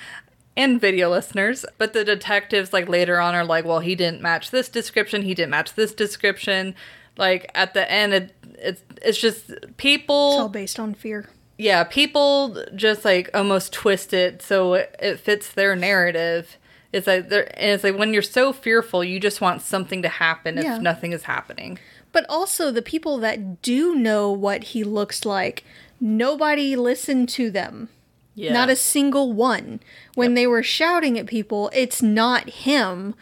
and 0.56 0.80
video 0.80 1.10
listeners. 1.10 1.64
But 1.78 1.92
the 1.92 2.04
detectives, 2.04 2.72
like 2.72 2.88
later 2.88 3.20
on, 3.20 3.34
are 3.34 3.44
like, 3.44 3.64
well, 3.64 3.80
he 3.80 3.94
didn't 3.94 4.20
match 4.20 4.50
this 4.50 4.68
description. 4.68 5.22
He 5.22 5.34
didn't 5.34 5.50
match 5.50 5.74
this 5.74 5.94
description. 5.94 6.74
Like 7.16 7.50
at 7.54 7.72
the 7.72 7.90
end, 7.90 8.14
it, 8.14 8.34
it's 8.58 8.82
it's 9.02 9.18
just 9.18 9.52
people. 9.76 10.32
It's 10.32 10.40
all 10.40 10.48
based 10.48 10.78
on 10.78 10.94
fear. 10.94 11.30
Yeah, 11.58 11.84
people 11.84 12.62
just 12.74 13.04
like 13.04 13.30
almost 13.32 13.72
twist 13.72 14.12
it 14.12 14.42
so 14.42 14.74
it, 14.74 14.94
it 15.00 15.20
fits 15.20 15.50
their 15.50 15.74
narrative. 15.74 16.56
It's 16.92 17.06
like 17.06 17.28
they're, 17.28 17.48
and 17.60 17.72
it's 17.72 17.84
like 17.84 17.96
when 17.98 18.12
you're 18.12 18.22
so 18.22 18.52
fearful, 18.52 19.02
you 19.02 19.18
just 19.20 19.40
want 19.40 19.62
something 19.62 20.02
to 20.02 20.08
happen 20.08 20.56
Yeah. 20.56 20.76
if 20.76 20.82
nothing 20.82 21.12
is 21.12 21.24
happening. 21.24 21.78
But 22.12 22.24
also, 22.28 22.70
the 22.70 22.80
people 22.82 23.18
that 23.18 23.60
do 23.62 23.94
know 23.94 24.30
what 24.30 24.64
he 24.64 24.84
looks 24.84 25.24
like, 25.26 25.64
nobody 26.00 26.76
listened 26.76 27.28
to 27.30 27.50
them. 27.50 27.88
Yeah, 28.34 28.52
Not 28.52 28.68
a 28.70 28.76
single 28.76 29.32
one. 29.32 29.80
When 30.14 30.34
they 30.34 30.46
were 30.46 30.62
shouting 30.62 31.18
at 31.18 31.26
people, 31.26 31.70
it's 31.74 32.02
not 32.02 32.48
him. 32.50 33.14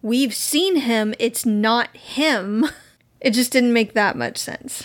We've 0.00 0.34
seen 0.34 0.76
him. 0.76 1.14
It's 1.18 1.44
not 1.46 1.94
him. 1.96 2.66
It 3.20 3.34
just 3.34 3.52
didn't 3.52 3.72
make 3.72 3.92
that 3.92 4.16
much 4.16 4.36
sense. 4.36 4.82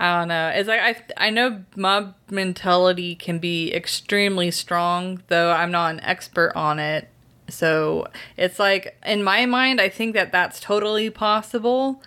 I 0.00 0.18
don't 0.20 0.28
know. 0.28 0.48
It's 0.54 0.68
like 0.68 0.80
I 0.80 1.26
I 1.26 1.30
know 1.30 1.64
mob 1.74 2.14
mentality 2.30 3.14
can 3.16 3.38
be 3.40 3.74
extremely 3.74 4.50
strong, 4.52 5.22
though 5.26 5.50
I'm 5.50 5.72
not 5.72 5.90
an 5.92 6.00
expert 6.00 6.52
on 6.54 6.78
it. 6.78 7.08
So 7.48 8.06
it's 8.36 8.58
like 8.60 8.96
in 9.04 9.24
my 9.24 9.44
mind, 9.46 9.80
I 9.80 9.88
think 9.88 10.14
that 10.14 10.30
that's 10.30 10.60
totally 10.60 11.10
possible. 11.10 12.00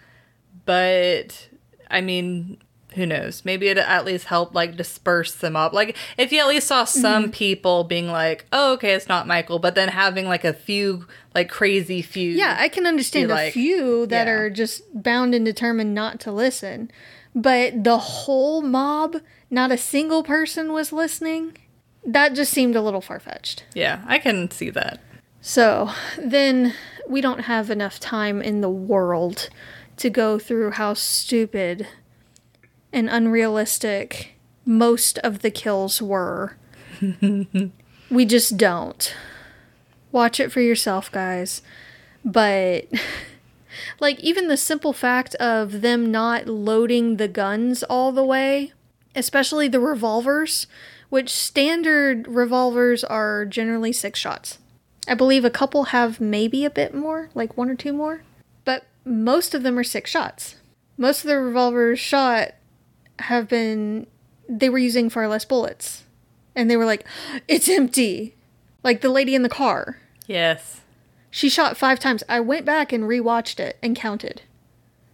But 0.66 1.50
I 1.90 2.02
mean, 2.02 2.58
who 2.96 3.06
knows? 3.06 3.44
Maybe 3.44 3.68
it 3.68 3.78
at 3.78 4.06
least 4.06 4.26
helped 4.26 4.54
like 4.56 4.78
disperse 4.78 5.34
them 5.36 5.56
up. 5.56 5.74
Like 5.74 5.98
if 6.18 6.32
you 6.32 6.40
at 6.40 6.48
least 6.48 6.68
saw 6.68 6.84
some 6.86 7.24
Mm-hmm. 7.24 7.32
people 7.32 7.84
being 7.84 8.08
like, 8.08 8.46
"Oh, 8.54 8.74
okay, 8.74 8.94
it's 8.94 9.10
not 9.10 9.28
Michael," 9.28 9.60
but 9.60 9.76
then 9.76 9.90
having 9.90 10.28
like 10.28 10.46
a 10.46 10.54
few 10.54 11.08
like 11.36 11.50
crazy 11.50 12.02
few. 12.02 12.32
Yeah, 12.32 12.56
I 12.60 12.70
can 12.70 12.86
understand 12.86 13.32
a 13.32 13.36
like- 13.36 13.54
few 13.54 14.06
that 14.08 14.28
yeah. 14.28 14.34
are 14.34 14.50
just 14.50 14.84
bound 15.04 15.34
and 15.36 15.44
determined 15.46 15.94
not 15.94 16.20
to 16.22 16.32
listen. 16.32 16.92
But 17.34 17.84
the 17.84 17.98
whole 17.98 18.62
mob, 18.62 19.18
not 19.50 19.72
a 19.72 19.78
single 19.78 20.24
person 20.24 20.74
was 20.74 20.92
listening. 20.92 21.58
That 22.06 22.34
just 22.34 22.52
seemed 22.52 22.76
a 22.76 22.82
little 22.82 23.02
far 23.02 23.20
fetched. 23.20 23.64
yeah, 23.74 24.04
I 24.08 24.18
can 24.18 24.50
see 24.52 24.70
that. 24.72 25.00
So 25.42 25.90
then 26.18 26.74
we 27.08 27.22
don't 27.22 27.42
have 27.42 27.70
enough 27.70 28.00
time 28.00 28.42
in 28.42 28.62
the 28.62 28.70
world 28.70 29.50
to 29.98 30.10
go 30.10 30.38
through 30.40 30.72
how 30.72 30.94
stupid 30.94 31.88
and 32.94 33.10
unrealistic 33.10 34.36
most 34.66 35.18
of 35.20 35.40
the 35.40 35.52
kills 35.52 36.02
were. 36.02 36.58
we 38.10 38.26
just 38.26 38.58
don't. 38.58 39.16
Watch 40.12 40.40
it 40.40 40.52
for 40.52 40.62
yourself, 40.62 41.12
guys. 41.12 41.62
But, 42.24 42.88
like, 44.00 44.20
even 44.20 44.48
the 44.48 44.58
simple 44.58 44.94
fact 44.94 45.36
of 45.36 45.82
them 45.82 46.12
not 46.12 46.48
loading 46.48 47.18
the 47.18 47.28
guns 47.28 47.84
all 47.84 48.12
the 48.12 48.24
way, 48.24 48.74
especially 49.16 49.68
the 49.68 49.80
revolvers, 49.80 50.68
which 51.10 51.30
standard 51.30 52.28
revolvers 52.28 53.04
are 53.04 53.46
generally 53.46 53.92
six 53.92 54.20
shots. 54.20 54.60
I 55.08 55.14
believe 55.14 55.44
a 55.44 55.50
couple 55.50 55.86
have 55.86 56.22
maybe 56.22 56.64
a 56.64 56.70
bit 56.70 56.94
more, 56.94 57.30
like 57.34 57.58
one 57.58 57.70
or 57.70 57.76
two 57.76 57.94
more, 57.94 58.24
but 58.66 58.86
most 59.04 59.54
of 59.54 59.64
them 59.64 59.78
are 59.78 59.84
six 59.84 60.12
shots. 60.12 60.56
Most 60.98 61.24
of 61.24 61.30
the 61.30 61.40
revolvers 61.40 62.00
shot 62.00 62.54
have 63.20 63.48
been, 63.48 64.08
they 64.48 64.70
were 64.70 64.78
using 64.78 65.10
far 65.10 65.28
less 65.28 65.46
bullets. 65.46 66.04
And 66.56 66.70
they 66.70 66.78
were 66.78 66.86
like, 66.86 67.06
it's 67.48 67.70
empty. 67.70 68.36
Like 68.84 69.02
the 69.02 69.10
lady 69.10 69.36
in 69.36 69.42
the 69.42 69.50
car. 69.50 70.00
Yes. 70.28 70.81
She 71.32 71.50
shot 71.50 71.78
five 71.78 72.00
times. 72.00 72.24
I 72.30 72.42
went 72.42 72.66
back 72.66 72.92
and 72.92 73.06
rewatched 73.06 73.60
it 73.60 73.78
and 73.82 73.96
counted. 73.96 74.44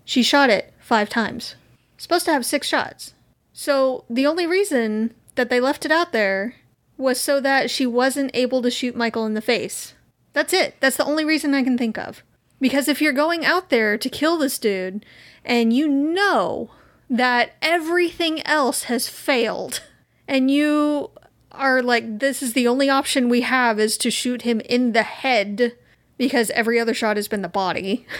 She 0.03 0.23
shot 0.23 0.49
it 0.49 0.73
five 0.79 1.09
times. 1.09 1.55
Supposed 1.97 2.25
to 2.25 2.33
have 2.33 2.45
six 2.45 2.67
shots. 2.67 3.13
So 3.53 4.03
the 4.09 4.25
only 4.25 4.47
reason 4.47 5.13
that 5.35 5.49
they 5.49 5.59
left 5.59 5.85
it 5.85 5.91
out 5.91 6.11
there 6.11 6.55
was 6.97 7.19
so 7.19 7.39
that 7.39 7.69
she 7.69 7.85
wasn't 7.85 8.31
able 8.33 8.61
to 8.63 8.71
shoot 8.71 8.95
Michael 8.95 9.25
in 9.25 9.35
the 9.35 9.41
face. 9.41 9.93
That's 10.33 10.53
it. 10.53 10.75
That's 10.79 10.97
the 10.97 11.05
only 11.05 11.23
reason 11.23 11.53
I 11.53 11.63
can 11.63 11.77
think 11.77 11.97
of. 11.97 12.23
Because 12.59 12.87
if 12.87 13.01
you're 13.01 13.13
going 13.13 13.45
out 13.45 13.69
there 13.69 13.97
to 13.97 14.09
kill 14.09 14.37
this 14.37 14.57
dude 14.57 15.05
and 15.45 15.71
you 15.71 15.87
know 15.87 16.71
that 17.09 17.53
everything 17.61 18.45
else 18.45 18.83
has 18.83 19.07
failed 19.07 19.83
and 20.27 20.49
you 20.49 21.11
are 21.51 21.81
like 21.81 22.19
this 22.19 22.43
is 22.43 22.53
the 22.53 22.67
only 22.67 22.89
option 22.89 23.29
we 23.29 23.41
have 23.41 23.79
is 23.79 23.97
to 23.97 24.11
shoot 24.11 24.41
him 24.41 24.59
in 24.61 24.91
the 24.91 25.03
head 25.03 25.73
because 26.17 26.49
every 26.51 26.79
other 26.79 26.93
shot 26.93 27.17
has 27.17 27.27
been 27.27 27.41
the 27.41 27.49
body 27.49 28.05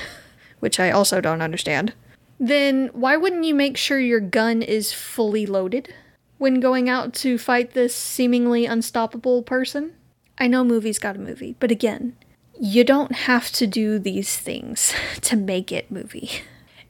which 0.60 0.80
I 0.80 0.92
also 0.92 1.22
don't 1.22 1.42
understand, 1.42 1.94
then 2.40 2.90
why 2.94 3.18
wouldn't 3.18 3.46
you 3.46 3.54
make 3.54 3.78
sure 3.78 4.00
your 4.00 4.20
gun 4.20 4.62
is 4.62 4.94
fully 4.94 5.46
loaded 5.46 5.94
when 6.38 6.60
going 6.60 6.90
out 6.90 7.14
to 7.16 7.38
fight 7.38 7.72
this 7.72 7.96
seemingly 7.96 8.66
unstoppable 8.66 9.44
person? 9.44 9.94
I 10.38 10.48
know 10.48 10.64
movies 10.64 11.00
got 11.00 11.16
a 11.16 11.20
movie, 11.20 11.56
but 11.60 11.72
again, 11.72 12.16
you 12.60 12.84
don't 12.84 13.14
have 13.14 13.52
to 13.54 13.68
do 13.68 14.00
these 14.00 14.38
things 14.38 14.94
to 15.22 15.36
make 15.36 15.72
it 15.72 15.92
movie. 15.92 16.30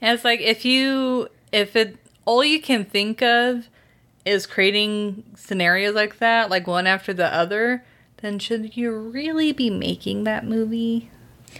And 0.01 0.13
it's 0.13 0.25
like 0.25 0.41
if 0.41 0.63
you 0.65 1.29
if 1.51 1.75
it 1.75 1.97
all 2.25 2.43
you 2.43 2.61
can 2.61 2.85
think 2.85 3.21
of 3.21 3.67
is 4.25 4.45
creating 4.45 5.23
scenarios 5.35 5.95
like 5.95 6.19
that, 6.19 6.49
like 6.49 6.67
one 6.67 6.85
after 6.85 7.13
the 7.13 7.33
other, 7.33 7.83
then 8.21 8.39
should 8.39 8.75
you 8.75 8.91
really 8.91 9.51
be 9.51 9.69
making 9.69 10.23
that 10.23 10.45
movie? 10.45 11.09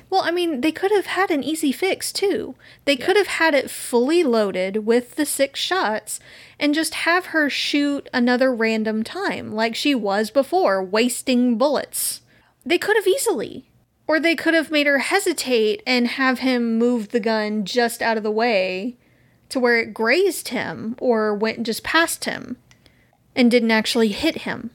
Well, 0.10 0.22
I 0.22 0.32
mean, 0.32 0.62
they 0.62 0.72
could 0.72 0.91
have 0.91 1.06
had 1.06 1.32
an 1.32 1.43
easy 1.43 1.72
fix 1.72 2.12
too. 2.12 2.56
They 2.86 2.96
could 2.96 3.15
have 3.15 3.28
had 3.28 3.54
it 3.54 3.70
fully 3.70 4.24
loaded 4.24 4.86
with 4.86 5.15
the 5.15 5.26
six 5.26 5.60
shots 5.60 6.20
and 6.60 6.74
just 6.74 6.93
have 6.93 7.28
her 7.28 7.50
shoot 7.50 8.10
another 8.13 8.54
random 8.54 9.04
time 9.04 9.52
like 9.54 9.76
she 9.76 9.96
was 9.96 10.30
before, 10.30 10.84
wasting 10.84 11.58
bullets. 11.58 12.22
They 12.65 12.78
could 12.78 12.96
have 12.96 13.08
easily. 13.08 13.70
Or 14.08 14.20
they 14.20 14.36
could 14.36 14.54
have 14.54 14.72
made 14.72 14.88
her 14.88 15.00
hesitate 15.00 15.84
and 15.86 16.08
have 16.08 16.39
him 16.39 16.78
move 16.78 17.10
the 17.10 17.20
gun 17.20 17.65
just 17.65 18.02
out 18.02 18.17
of 18.17 18.24
the 18.24 18.32
way 18.32 18.96
to 19.50 19.60
where 19.60 19.80
it 19.80 19.93
grazed 19.93 20.50
him 20.50 20.96
or 21.00 21.34
went 21.34 21.65
just 21.65 21.84
past 21.84 22.26
him 22.26 22.58
and 23.36 23.52
didn't 23.52 23.72
actually 23.72 24.10
hit 24.10 24.39
him. 24.39 24.72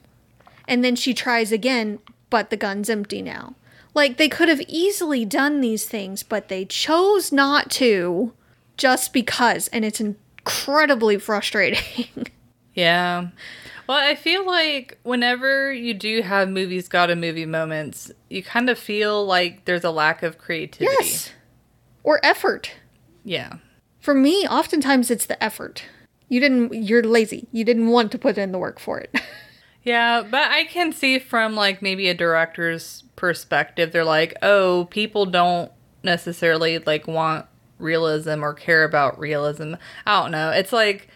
And 0.67 0.83
then 0.83 0.95
she 0.95 1.13
tries 1.13 1.51
again, 1.51 1.99
but 2.29 2.49
the 2.49 2.57
gun's 2.57 2.89
empty 2.89 3.21
now. 3.21 3.55
Like 3.93 4.17
they 4.17 4.29
could 4.29 4.49
have 4.49 4.61
easily 4.67 5.25
done 5.25 5.61
these 5.61 5.85
things, 5.85 6.23
but 6.23 6.47
they 6.49 6.65
chose 6.65 7.31
not 7.31 7.69
to 7.71 8.33
just 8.77 9.13
because, 9.13 9.67
and 9.69 9.85
it's 9.85 10.01
incredibly 10.01 11.17
frustrating. 11.17 12.07
Yeah. 12.75 13.27
Well, 13.87 13.97
I 13.99 14.15
feel 14.15 14.45
like 14.47 14.97
whenever 15.03 15.71
you 15.71 15.93
do 15.93 16.23
have 16.23 16.49
movies 16.49 16.87
got 16.87 17.11
a 17.11 17.15
movie 17.15 17.45
moments, 17.45 18.11
you 18.29 18.41
kind 18.41 18.67
of 18.67 18.79
feel 18.79 19.23
like 19.25 19.65
there's 19.65 19.83
a 19.83 19.91
lack 19.91 20.23
of 20.23 20.39
creativity. 20.39 20.95
yes. 20.99 21.29
Or 22.03 22.19
effort. 22.23 22.71
Yeah. 23.23 23.57
For 23.99 24.15
me, 24.15 24.47
oftentimes 24.47 25.11
it's 25.11 25.25
the 25.27 25.41
effort. 25.43 25.83
You 26.29 26.39
didn't 26.39 26.73
you're 26.73 27.03
lazy. 27.03 27.47
You 27.51 27.63
didn't 27.63 27.87
want 27.89 28.11
to 28.13 28.17
put 28.17 28.39
in 28.39 28.51
the 28.51 28.57
work 28.57 28.79
for 28.79 28.99
it. 28.99 29.13
Yeah, 29.83 30.21
but 30.21 30.49
I 30.49 30.63
can 30.65 30.93
see 30.93 31.19
from 31.19 31.55
like 31.55 31.81
maybe 31.81 32.07
a 32.07 32.13
director's 32.13 33.03
perspective, 33.15 33.91
they're 33.91 34.05
like, 34.05 34.33
oh, 34.41 34.87
people 34.89 35.25
don't 35.25 35.71
necessarily 36.03 36.79
like 36.79 37.07
want 37.07 37.45
realism 37.79 38.43
or 38.43 38.53
care 38.53 38.83
about 38.83 39.19
realism. 39.19 39.75
I 40.05 40.21
don't 40.21 40.31
know. 40.31 40.51
It's 40.51 40.71
like, 40.71 41.09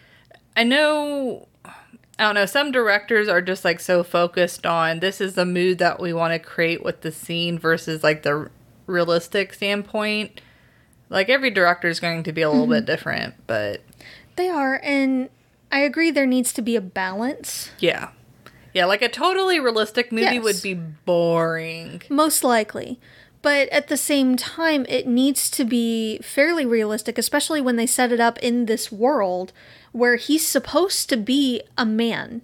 I 0.56 0.64
know, 0.64 1.48
I 1.64 2.24
don't 2.24 2.34
know, 2.34 2.46
some 2.46 2.70
directors 2.70 3.26
are 3.26 3.40
just 3.40 3.64
like 3.64 3.80
so 3.80 4.02
focused 4.02 4.66
on 4.66 5.00
this 5.00 5.20
is 5.20 5.34
the 5.34 5.46
mood 5.46 5.78
that 5.78 5.98
we 5.98 6.12
want 6.12 6.34
to 6.34 6.38
create 6.38 6.84
with 6.84 7.00
the 7.00 7.12
scene 7.12 7.58
versus 7.58 8.04
like 8.04 8.22
the 8.22 8.50
realistic 8.86 9.54
standpoint. 9.54 10.42
Like 11.08 11.30
every 11.30 11.50
director 11.50 11.88
is 11.88 12.00
going 12.00 12.22
to 12.24 12.32
be 12.32 12.42
a 12.42 12.50
little 12.50 12.66
bit 12.66 12.80
mm-hmm. 12.80 12.86
different, 12.86 13.34
but 13.46 13.80
they 14.36 14.50
are 14.50 14.78
and 14.82 15.30
I 15.72 15.80
agree 15.80 16.10
there 16.10 16.26
needs 16.26 16.52
to 16.54 16.62
be 16.62 16.76
a 16.76 16.80
balance. 16.82 17.70
yeah. 17.78 18.10
Yeah, 18.74 18.84
like 18.84 19.02
a 19.02 19.08
totally 19.08 19.58
realistic 19.60 20.12
movie 20.12 20.24
Yes. 20.34 20.42
would 20.44 20.62
be 20.62 20.74
boring. 20.74 22.02
Most 22.08 22.44
likely. 22.44 23.00
But 23.40 23.68
at 23.68 23.88
the 23.88 23.96
same 23.96 24.36
time, 24.36 24.84
it 24.88 25.06
needs 25.06 25.48
to 25.50 25.64
be 25.64 26.18
fairly 26.18 26.66
realistic, 26.66 27.18
especially 27.18 27.60
when 27.60 27.76
they 27.76 27.86
set 27.86 28.12
it 28.12 28.20
up 28.20 28.38
in 28.40 28.66
this 28.66 28.90
world 28.90 29.52
where 29.92 30.16
he's 30.16 30.46
supposed 30.46 31.08
to 31.08 31.16
be 31.16 31.62
a 31.76 31.86
man, 31.86 32.42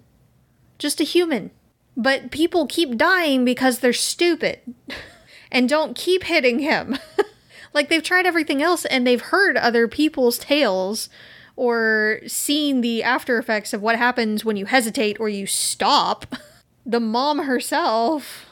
just 0.79 1.01
a 1.01 1.03
human. 1.03 1.51
But 1.97 2.31
people 2.31 2.65
keep 2.65 2.97
dying 2.97 3.45
because 3.45 3.79
they're 3.79 3.93
stupid 3.93 4.59
and 5.51 5.69
don't 5.69 5.95
keep 5.95 6.23
hitting 6.23 6.59
him. 6.59 6.97
like 7.73 7.89
they've 7.89 8.03
tried 8.03 8.25
everything 8.25 8.61
else 8.61 8.85
and 8.85 9.05
they've 9.05 9.21
heard 9.21 9.57
other 9.57 9.87
people's 9.87 10.37
tales 10.37 11.09
or 11.55 12.19
seeing 12.27 12.81
the 12.81 13.03
after 13.03 13.37
effects 13.37 13.73
of 13.73 13.81
what 13.81 13.97
happens 13.97 14.43
when 14.43 14.57
you 14.57 14.65
hesitate 14.65 15.19
or 15.19 15.29
you 15.29 15.45
stop. 15.45 16.25
The 16.87 16.99
mom 16.99 17.39
herself 17.45 18.45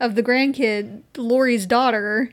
of 0.00 0.14
the 0.14 0.22
grandkid, 0.22 1.02
Laurie's 1.18 1.66
daughter, 1.66 2.32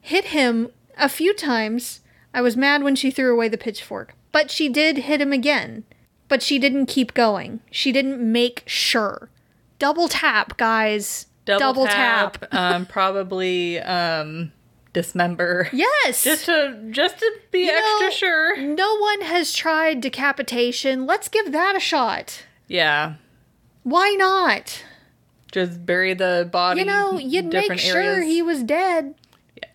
hit 0.00 0.26
him 0.26 0.68
a 0.96 1.08
few 1.08 1.34
times. 1.34 2.02
I 2.32 2.40
was 2.40 2.56
mad 2.56 2.84
when 2.84 2.94
she 2.94 3.10
threw 3.10 3.32
away 3.32 3.48
the 3.48 3.58
pitchfork, 3.58 4.14
but 4.30 4.48
she 4.52 4.68
did 4.68 4.98
hit 4.98 5.20
him 5.20 5.32
again. 5.32 5.82
But 6.28 6.40
she 6.40 6.60
didn't 6.60 6.86
keep 6.86 7.14
going. 7.14 7.58
She 7.72 7.90
didn't 7.90 8.20
make 8.20 8.62
sure. 8.66 9.28
Double 9.80 10.06
tap, 10.06 10.56
guys. 10.56 11.26
double, 11.44 11.86
tap, 11.86 12.44
um, 12.52 12.86
probably 12.86 13.80
um, 13.80 14.52
dismember. 14.92 15.68
Yes. 15.72 16.24
Just 16.24 16.46
to 16.46 16.88
just 16.90 17.18
to 17.18 17.32
be 17.50 17.66
You 17.66 17.72
extra 17.72 18.06
know- 18.06 18.10
sure. 18.10 18.56
no 18.56 18.96
one 18.98 19.20
has 19.22 19.52
tried 19.52 20.00
decapitation. 20.00 21.06
Let's 21.06 21.28
give 21.28 21.52
that 21.52 21.76
a 21.76 21.80
shot. 21.80 22.44
Yeah. 22.66 23.14
Why 23.82 24.14
not? 24.18 24.84
Just 25.52 25.86
bury 25.86 26.12
the 26.14 26.48
body. 26.50 26.80
You 26.80 26.86
know, 26.86 27.18
you'd 27.18 27.46
make 27.52 27.78
sure 27.78 28.00
areas. 28.00 28.26
he 28.26 28.42
was 28.42 28.62
dead. 28.62 29.14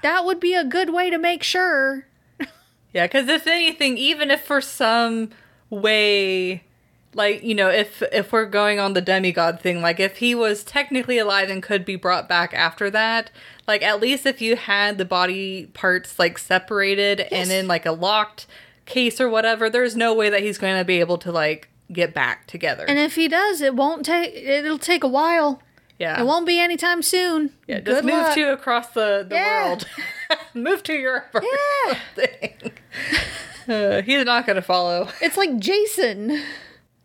That 0.03 0.23
would 0.25 0.39
be 0.39 0.53
a 0.53 0.63
good 0.63 0.91
way 0.93 1.09
to 1.09 1.17
make 1.17 1.41
sure. 1.43 2.05
Yeah, 2.93 3.05
because 3.07 3.27
if 3.27 3.47
anything, 3.47 3.97
even 3.97 4.29
if 4.29 4.43
for 4.45 4.61
some 4.61 5.31
way, 5.71 6.63
like 7.15 7.43
you 7.43 7.55
know, 7.55 7.69
if 7.69 8.01
if 8.11 8.31
we're 8.31 8.45
going 8.45 8.79
on 8.79 8.93
the 8.93 9.01
demigod 9.01 9.59
thing, 9.59 9.81
like 9.81 9.99
if 9.99 10.17
he 10.17 10.33
was 10.35 10.63
technically 10.63 11.17
alive 11.17 11.49
and 11.49 11.61
could 11.63 11.85
be 11.85 11.95
brought 11.95 12.27
back 12.29 12.53
after 12.53 12.89
that, 12.91 13.31
like 13.67 13.81
at 13.81 13.99
least 13.99 14.25
if 14.25 14.41
you 14.41 14.55
had 14.55 14.97
the 14.97 15.05
body 15.05 15.67
parts 15.73 16.17
like 16.19 16.37
separated 16.37 17.19
Yes. 17.19 17.29
and 17.31 17.51
in 17.51 17.67
like 17.67 17.85
a 17.85 17.91
locked 17.91 18.47
case 18.85 19.21
or 19.21 19.29
whatever, 19.29 19.69
there's 19.69 19.95
no 19.95 20.13
way 20.13 20.29
that 20.29 20.41
he's 20.41 20.57
going 20.57 20.77
to 20.77 20.83
be 20.85 20.99
able 20.99 21.17
to 21.19 21.31
like 21.31 21.69
get 21.91 22.13
back 22.13 22.47
together. 22.47 22.85
And 22.87 22.97
if 22.99 23.15
he 23.15 23.27
does, 23.27 23.61
it 23.61 23.75
won't 23.75 24.05
take 24.05 24.33
it'll 24.33 24.77
take 24.79 25.03
a 25.03 25.07
while. 25.07 25.61
yeah, 25.99 26.19
It 26.19 26.25
won't 26.25 26.45
be 26.47 26.59
anytime 26.59 27.01
soon. 27.03 27.51
Yeah, 27.67 27.79
just 27.79 28.01
Good 28.01 28.05
move 28.05 28.23
luck. 28.23 28.33
to 28.35 28.53
across 28.53 28.89
the, 28.89 29.25
the 29.29 29.35
Yeah. 29.35 29.67
world. 29.67 29.87
move 30.55 30.83
to 30.83 30.93
Europe 30.93 31.33
Yeah. 32.17 32.47
Uh, 33.65 34.01
he's 34.01 34.25
not 34.25 34.45
going 34.45 34.57
to 34.57 34.61
follow. 34.61 35.07
It's 35.21 35.37
like 35.37 35.57
Jason. 35.57 36.41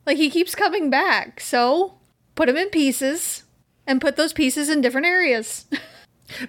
Like 0.09 0.16
he 0.16 0.29
keeps 0.31 0.55
coming 0.57 0.90
back. 0.90 1.40
So 1.40 1.94
put 2.35 2.49
him 2.49 2.57
in 2.57 2.71
pieces 2.71 3.44
and 3.87 4.01
put 4.01 4.16
those 4.16 4.33
pieces 4.33 4.68
in 4.68 4.81
different 4.81 5.07
areas. 5.07 5.66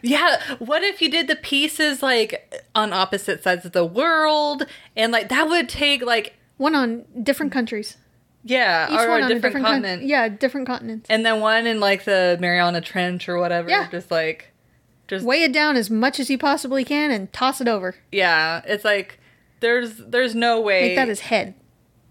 Yeah, 0.01 0.41
what 0.59 0.83
if 0.83 1.01
you 1.01 1.09
did 1.09 1.29
the 1.29 1.37
pieces 1.37 2.03
like 2.03 2.65
on 2.75 2.91
opposite 2.91 3.41
sides 3.43 3.63
of 3.65 3.71
the 3.71 3.85
world 3.85 4.65
and 4.97 5.13
like 5.13 5.29
that 5.29 5.47
would 5.47 5.69
take 5.69 6.01
like 6.01 6.35
one 6.57 6.75
on 6.75 7.05
different 7.23 7.53
countries. 7.53 7.95
yeah, 8.43 8.87
Each 8.93 8.99
or 8.99 9.07
one 9.07 9.21
a 9.21 9.23
on 9.23 9.29
different, 9.29 9.41
different 9.41 9.65
continent. 9.65 9.85
continent. 9.85 10.09
yeah, 10.09 10.27
different 10.27 10.67
continents. 10.67 11.07
And 11.09 11.25
then 11.25 11.39
one 11.39 11.65
in 11.65 11.79
like 11.79 12.03
the 12.03 12.37
Mariana 12.41 12.81
Trench 12.81 13.29
or 13.29 13.39
whatever. 13.39 13.69
Yeah. 13.69 13.87
Just 13.89 14.11
like 14.11 14.51
just 15.07 15.25
Weigh 15.25 15.43
it 15.43 15.53
down 15.53 15.77
as 15.77 15.89
much 15.89 16.19
as 16.19 16.29
you 16.29 16.37
possibly 16.37 16.83
can 16.83 17.09
and 17.09 17.31
toss 17.31 17.61
it 17.61 17.69
over. 17.69 17.95
yeah, 18.11 18.61
it's 18.65 18.83
like 18.83 19.17
there's 19.61 19.95
there's 19.95 20.35
no 20.35 20.59
way 20.59 20.89
Make 20.89 20.95
that 20.97 21.07
his 21.07 21.21
head. 21.21 21.53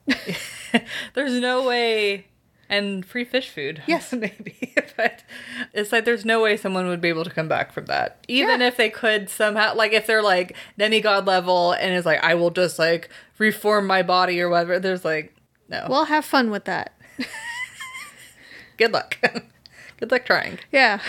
there's 1.14 1.34
no 1.40 1.62
way 1.66 2.26
and 2.70 3.04
free 3.06 3.24
fish 3.24 3.48
food 3.48 3.82
Yes. 3.86 4.12
maybe 4.12 4.74
but 4.96 5.22
it's 5.72 5.90
like 5.92 6.04
there's 6.04 6.24
no 6.24 6.42
way 6.42 6.56
someone 6.56 6.86
would 6.88 7.00
be 7.00 7.08
able 7.08 7.24
to 7.24 7.30
come 7.30 7.48
back 7.48 7.72
from 7.72 7.86
that 7.86 8.24
even 8.28 8.60
Yeah. 8.60 8.66
if 8.68 8.76
they 8.76 8.90
could 8.90 9.30
somehow 9.30 9.74
like 9.74 9.92
if 9.92 10.06
they're 10.06 10.22
like 10.22 10.54
demigod 10.76 11.26
level 11.26 11.72
and 11.72 11.94
is 11.94 12.04
like 12.04 12.22
i 12.22 12.34
will 12.34 12.50
just 12.50 12.78
like 12.78 13.08
reform 13.38 13.86
my 13.86 14.02
body 14.02 14.40
or 14.40 14.48
whatever 14.50 14.78
there's 14.78 15.04
like 15.04 15.34
no 15.70 15.86
Well, 15.88 16.04
have 16.06 16.24
fun 16.24 16.50
with 16.50 16.64
that. 16.64 16.92
good 18.76 18.92
luck 18.92 19.16
good 19.98 20.10
luck 20.10 20.24
trying 20.24 20.58
Yeah. 20.72 21.00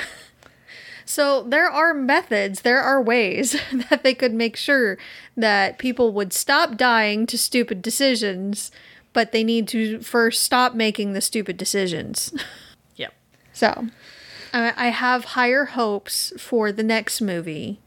So 1.05 1.41
there 1.41 1.67
are 1.67 1.91
methods, 1.95 2.61
there 2.61 2.79
are 2.81 3.01
ways 3.01 3.59
that 3.89 4.03
they 4.03 4.13
could 4.13 4.31
make 4.33 4.55
sure 4.55 4.95
that 5.35 5.79
people 5.79 6.13
would 6.13 6.31
stop 6.33 6.77
dying 6.77 7.25
to 7.25 7.35
stupid 7.37 7.81
decisions, 7.81 8.69
but 9.13 9.31
they 9.31 9.43
need 9.43 9.67
to 9.69 9.99
first 9.99 10.43
stop 10.43 10.73
making 10.75 11.13
the 11.13 11.21
stupid 11.21 11.57
decisions. 11.57 12.33
yep 12.95 13.13
So 13.53 13.87
I 14.53 14.73
I 14.75 14.87
have 14.89 15.25
higher 15.25 15.65
hopes 15.65 16.33
for 16.37 16.71
the 16.71 16.83
next 16.83 17.21
movie. 17.21 17.79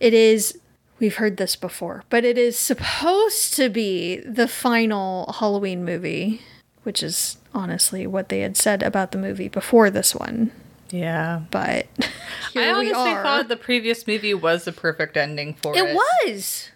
It 0.00 0.14
is, 0.14 0.58
we've 0.98 1.16
heard 1.16 1.36
this 1.36 1.54
before, 1.54 2.02
but 2.10 2.24
it 2.24 2.36
is 2.36 2.58
supposed 2.58 3.54
to 3.54 3.68
be 3.68 4.18
the 4.18 4.48
final 4.48 5.32
Halloween 5.38 5.84
movie, 5.84 6.42
which 6.82 7.02
is 7.04 7.36
honestly 7.54 8.06
what 8.06 8.28
they 8.28 8.40
had 8.40 8.56
said 8.56 8.82
about 8.82 9.12
the 9.12 9.18
movie 9.18 9.48
before 9.48 9.90
this 9.90 10.12
one. 10.14 10.50
Yeah. 10.90 11.42
But 11.50 11.86
I 12.56 12.68
honestly 12.70 12.92
thought 12.92 13.48
the 13.48 13.56
previous 13.56 14.06
movie 14.06 14.34
was 14.34 14.64
the 14.64 14.72
perfect 14.72 15.16
ending 15.16 15.54
for 15.54 15.72
it. 15.74 15.78
it 15.78 15.94
was. 15.94 16.70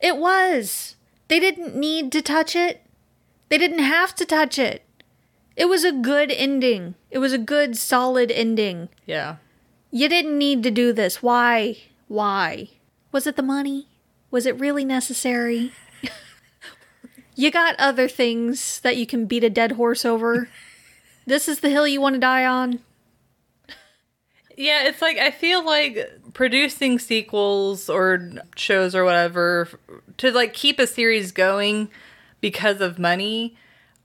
It 0.00 0.16
was. 0.16 0.96
They 1.28 1.38
didn't 1.38 1.76
need 1.76 2.10
to 2.12 2.22
touch 2.22 2.56
it. 2.56 2.82
They 3.52 3.58
didn't 3.58 3.80
have 3.80 4.14
to 4.14 4.24
touch 4.24 4.58
it. 4.58 4.82
It 5.56 5.66
was 5.66 5.84
a 5.84 5.92
good 5.92 6.30
ending. 6.30 6.94
It 7.10 7.18
was 7.18 7.34
a 7.34 7.38
good, 7.38 7.76
solid 7.76 8.30
ending. 8.30 8.88
Yeah. 9.04 9.36
You 9.90 10.08
didn't 10.08 10.38
need 10.38 10.62
to 10.62 10.70
do 10.70 10.90
this. 10.90 11.22
Why? 11.22 11.76
Why? 12.08 12.70
Was 13.12 13.26
it 13.26 13.36
the 13.36 13.42
money? 13.42 13.88
Was 14.30 14.46
it 14.46 14.58
really 14.58 14.86
necessary? 14.86 15.72
you 17.36 17.50
got 17.50 17.76
other 17.78 18.08
things 18.08 18.80
that 18.80 18.96
you 18.96 19.06
can 19.06 19.26
beat 19.26 19.44
a 19.44 19.50
dead 19.50 19.72
horse 19.72 20.06
over. 20.06 20.48
this 21.26 21.46
is 21.46 21.60
the 21.60 21.68
hill 21.68 21.86
you 21.86 22.00
want 22.00 22.14
to 22.14 22.20
die 22.20 22.46
on. 22.46 22.80
Yeah, 24.56 24.84
it's 24.84 25.02
like 25.02 25.18
I 25.18 25.30
feel 25.30 25.62
like 25.62 26.10
producing 26.32 26.98
sequels 26.98 27.90
or 27.90 28.30
shows 28.56 28.94
or 28.94 29.04
whatever 29.04 29.68
to 30.16 30.30
like 30.30 30.54
keep 30.54 30.78
a 30.78 30.86
series 30.86 31.32
going 31.32 31.90
because 32.42 32.82
of 32.82 32.98
money. 32.98 33.56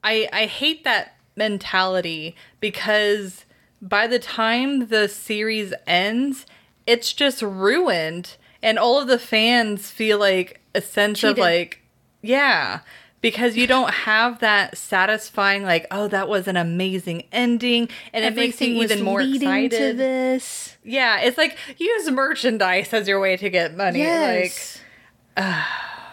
I 0.01 0.29
I 0.31 0.45
hate 0.45 0.85
that 0.85 1.17
mentality 1.35 2.37
because 2.61 3.43
by 3.81 4.07
the 4.07 4.19
time 4.19 4.87
the 4.87 5.09
series 5.09 5.73
ends, 5.85 6.45
it's 6.85 7.11
just 7.11 7.41
ruined 7.41 8.37
and 8.63 8.79
all 8.79 8.99
of 8.99 9.07
the 9.07 9.19
fans 9.19 9.91
feel 9.91 10.17
like 10.17 10.61
a 10.73 10.81
sense 10.81 11.23
of 11.23 11.37
like 11.37 11.81
yeah, 12.21 12.79
because 13.21 13.55
you 13.55 13.67
don't 13.67 13.93
have 13.93 14.39
that 14.39 14.77
satisfying 14.77 15.63
like 15.63 15.85
oh 15.91 16.07
that 16.07 16.27
was 16.29 16.47
an 16.47 16.57
amazing 16.57 17.23
ending 17.31 17.89
and 18.13 18.23
it 18.23 18.35
makes 18.35 18.61
you 18.61 18.81
even 18.81 19.03
more 19.03 19.21
excited. 19.21 19.77
to 19.77 19.93
this. 19.93 20.77
Yeah, 20.83 21.19
it's 21.21 21.37
like 21.37 21.57
use 21.77 22.09
merchandise 22.09 22.93
as 22.93 23.07
your 23.07 23.19
way 23.19 23.37
to 23.37 23.49
get 23.49 23.75
money. 23.75 23.99
Yes. 23.99 24.79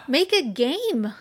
make 0.07 0.33
a 0.33 0.43
game. 0.43 1.13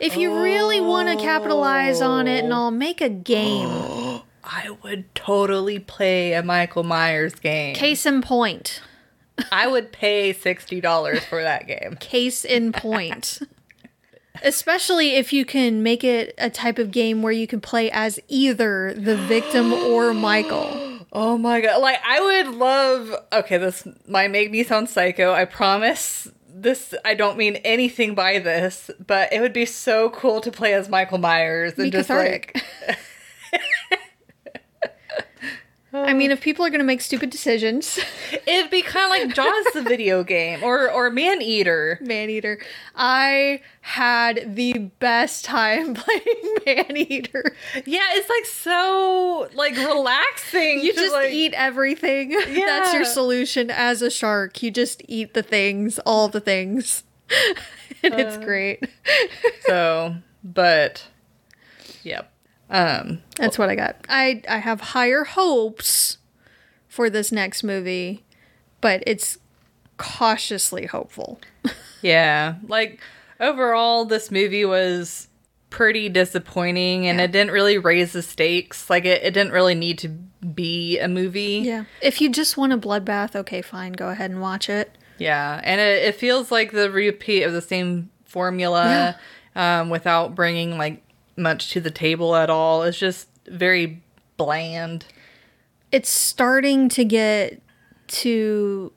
If 0.00 0.16
you 0.16 0.42
really 0.42 0.80
want 0.80 1.08
to 1.08 1.22
capitalize 1.22 2.00
on 2.00 2.26
it 2.26 2.42
and 2.44 2.54
all, 2.54 2.70
make 2.70 3.02
a 3.02 3.10
game. 3.10 3.68
I 4.44 4.70
would 4.82 5.14
totally 5.14 5.78
play 5.78 6.32
a 6.32 6.42
Michael 6.42 6.82
Myers 6.82 7.34
game. 7.34 7.74
Case 7.74 8.06
in 8.06 8.22
point. 8.22 8.80
I 9.52 9.66
would 9.66 9.92
pay 9.92 10.32
sixty 10.32 10.80
dollars 10.80 11.22
for 11.24 11.42
that 11.42 11.66
game. 11.66 11.96
Case 12.00 12.44
in 12.46 12.72
point. 12.72 13.40
Especially 14.42 15.16
if 15.16 15.34
you 15.34 15.44
can 15.44 15.82
make 15.82 16.02
it 16.02 16.34
a 16.38 16.48
type 16.48 16.78
of 16.78 16.90
game 16.90 17.20
where 17.20 17.32
you 17.32 17.46
can 17.46 17.60
play 17.60 17.90
as 17.90 18.18
either 18.28 18.94
the 18.94 19.16
victim 19.16 19.72
or 19.72 20.14
Michael. 20.14 20.98
Oh 21.12 21.36
my 21.36 21.60
god! 21.60 21.82
Like 21.82 22.00
I 22.06 22.20
would 22.20 22.54
love. 22.56 23.14
Okay, 23.32 23.58
this 23.58 23.86
might 24.08 24.30
make 24.30 24.50
me 24.50 24.64
sound 24.64 24.88
psycho. 24.88 25.32
I 25.32 25.44
promise. 25.44 26.28
This 26.62 26.94
I 27.04 27.14
don't 27.14 27.38
mean 27.38 27.56
anything 27.56 28.14
by 28.14 28.38
this, 28.38 28.90
but 29.04 29.32
it 29.32 29.40
would 29.40 29.52
be 29.52 29.64
so 29.64 30.10
cool 30.10 30.40
to 30.42 30.50
play 30.50 30.74
as 30.74 30.88
Michael 30.88 31.18
Myers 31.18 31.78
and 31.78 31.90
just 31.90 32.10
like 32.10 32.62
I 35.92 36.12
mean, 36.12 36.30
if 36.30 36.40
people 36.40 36.64
are 36.64 36.70
going 36.70 36.78
to 36.80 36.84
make 36.86 37.00
stupid 37.00 37.30
decisions, 37.30 37.98
it'd 38.46 38.70
be 38.70 38.80
kind 38.82 39.04
of 39.04 39.10
like 39.10 39.34
Jaws 39.34 39.72
the 39.74 39.82
video 39.82 40.22
game 40.22 40.62
or 40.62 40.88
or 40.88 41.10
Man 41.10 41.42
Eater. 41.42 41.98
Maneater. 42.00 42.60
I 42.94 43.60
had 43.80 44.54
the 44.54 44.78
best 45.00 45.44
time 45.44 45.94
playing 45.96 46.56
Maneater. 46.64 47.56
Yeah, 47.86 48.06
it's 48.12 48.28
like 48.28 48.46
so 48.46 49.48
like 49.54 49.74
relaxing. 49.76 50.78
You 50.80 50.92
just 50.94 51.12
like- 51.12 51.32
eat 51.32 51.54
everything. 51.54 52.30
Yeah. 52.32 52.46
That's 52.66 52.92
your 52.94 53.04
solution 53.04 53.68
as 53.70 54.00
a 54.00 54.10
shark. 54.10 54.62
You 54.62 54.70
just 54.70 55.02
eat 55.08 55.34
the 55.34 55.42
things, 55.42 55.98
all 56.06 56.28
the 56.28 56.40
things. 56.40 57.02
and 58.04 58.14
it's 58.14 58.36
Uh. 58.36 58.40
great. 58.40 58.84
So, 59.66 60.14
but 60.44 61.04
yep. 62.04 62.29
Um 62.70 63.22
That's 63.36 63.58
what 63.58 63.68
I 63.68 63.74
got. 63.74 63.96
I 64.08 64.42
I 64.48 64.58
have 64.58 64.80
higher 64.80 65.24
hopes 65.24 66.18
for 66.88 67.10
this 67.10 67.30
next 67.30 67.62
movie, 67.62 68.24
but 68.80 69.02
it's 69.06 69.38
cautiously 69.96 70.86
hopeful. 70.86 71.40
yeah, 72.02 72.56
like 72.66 73.00
overall 73.38 74.04
this 74.04 74.30
movie 74.30 74.64
was 74.64 75.28
pretty 75.70 76.08
disappointing 76.08 77.06
and 77.06 77.20
it 77.20 77.30
didn't 77.30 77.52
really 77.52 77.78
raise 77.78 78.12
the 78.12 78.22
stakes. 78.22 78.90
Like 78.90 79.04
it, 79.04 79.22
it 79.22 79.32
didn't 79.32 79.52
really 79.52 79.74
need 79.74 79.98
to 79.98 80.08
be 80.08 80.98
a 80.98 81.08
movie. 81.08 81.62
Yeah. 81.64 81.84
If 82.02 82.20
you 82.20 82.28
just 82.28 82.56
want 82.56 82.72
a 82.72 82.78
bloodbath, 82.78 83.36
okay, 83.36 83.62
fine, 83.62 83.92
go 83.92 84.08
ahead 84.08 84.30
and 84.30 84.40
watch 84.40 84.68
it. 84.68 84.96
Yeah, 85.18 85.60
and 85.62 85.80
it, 85.80 86.02
it 86.02 86.14
feels 86.16 86.50
like 86.50 86.72
the 86.72 86.90
repeat 86.90 87.42
of 87.42 87.52
the 87.52 87.60
same 87.60 88.10
formula 88.24 89.16
um, 89.54 89.90
without 89.90 90.34
bringing 90.34 90.78
like 90.78 91.02
much 91.40 91.70
to 91.70 91.80
the 91.80 91.90
table 91.90 92.36
at 92.36 92.50
all. 92.50 92.82
It's 92.82 92.98
just 92.98 93.28
very 93.46 94.02
bland. 94.36 95.06
It's 95.90 96.10
starting 96.10 96.88
to 96.90 97.04
get 97.04 97.60
to 98.08 98.92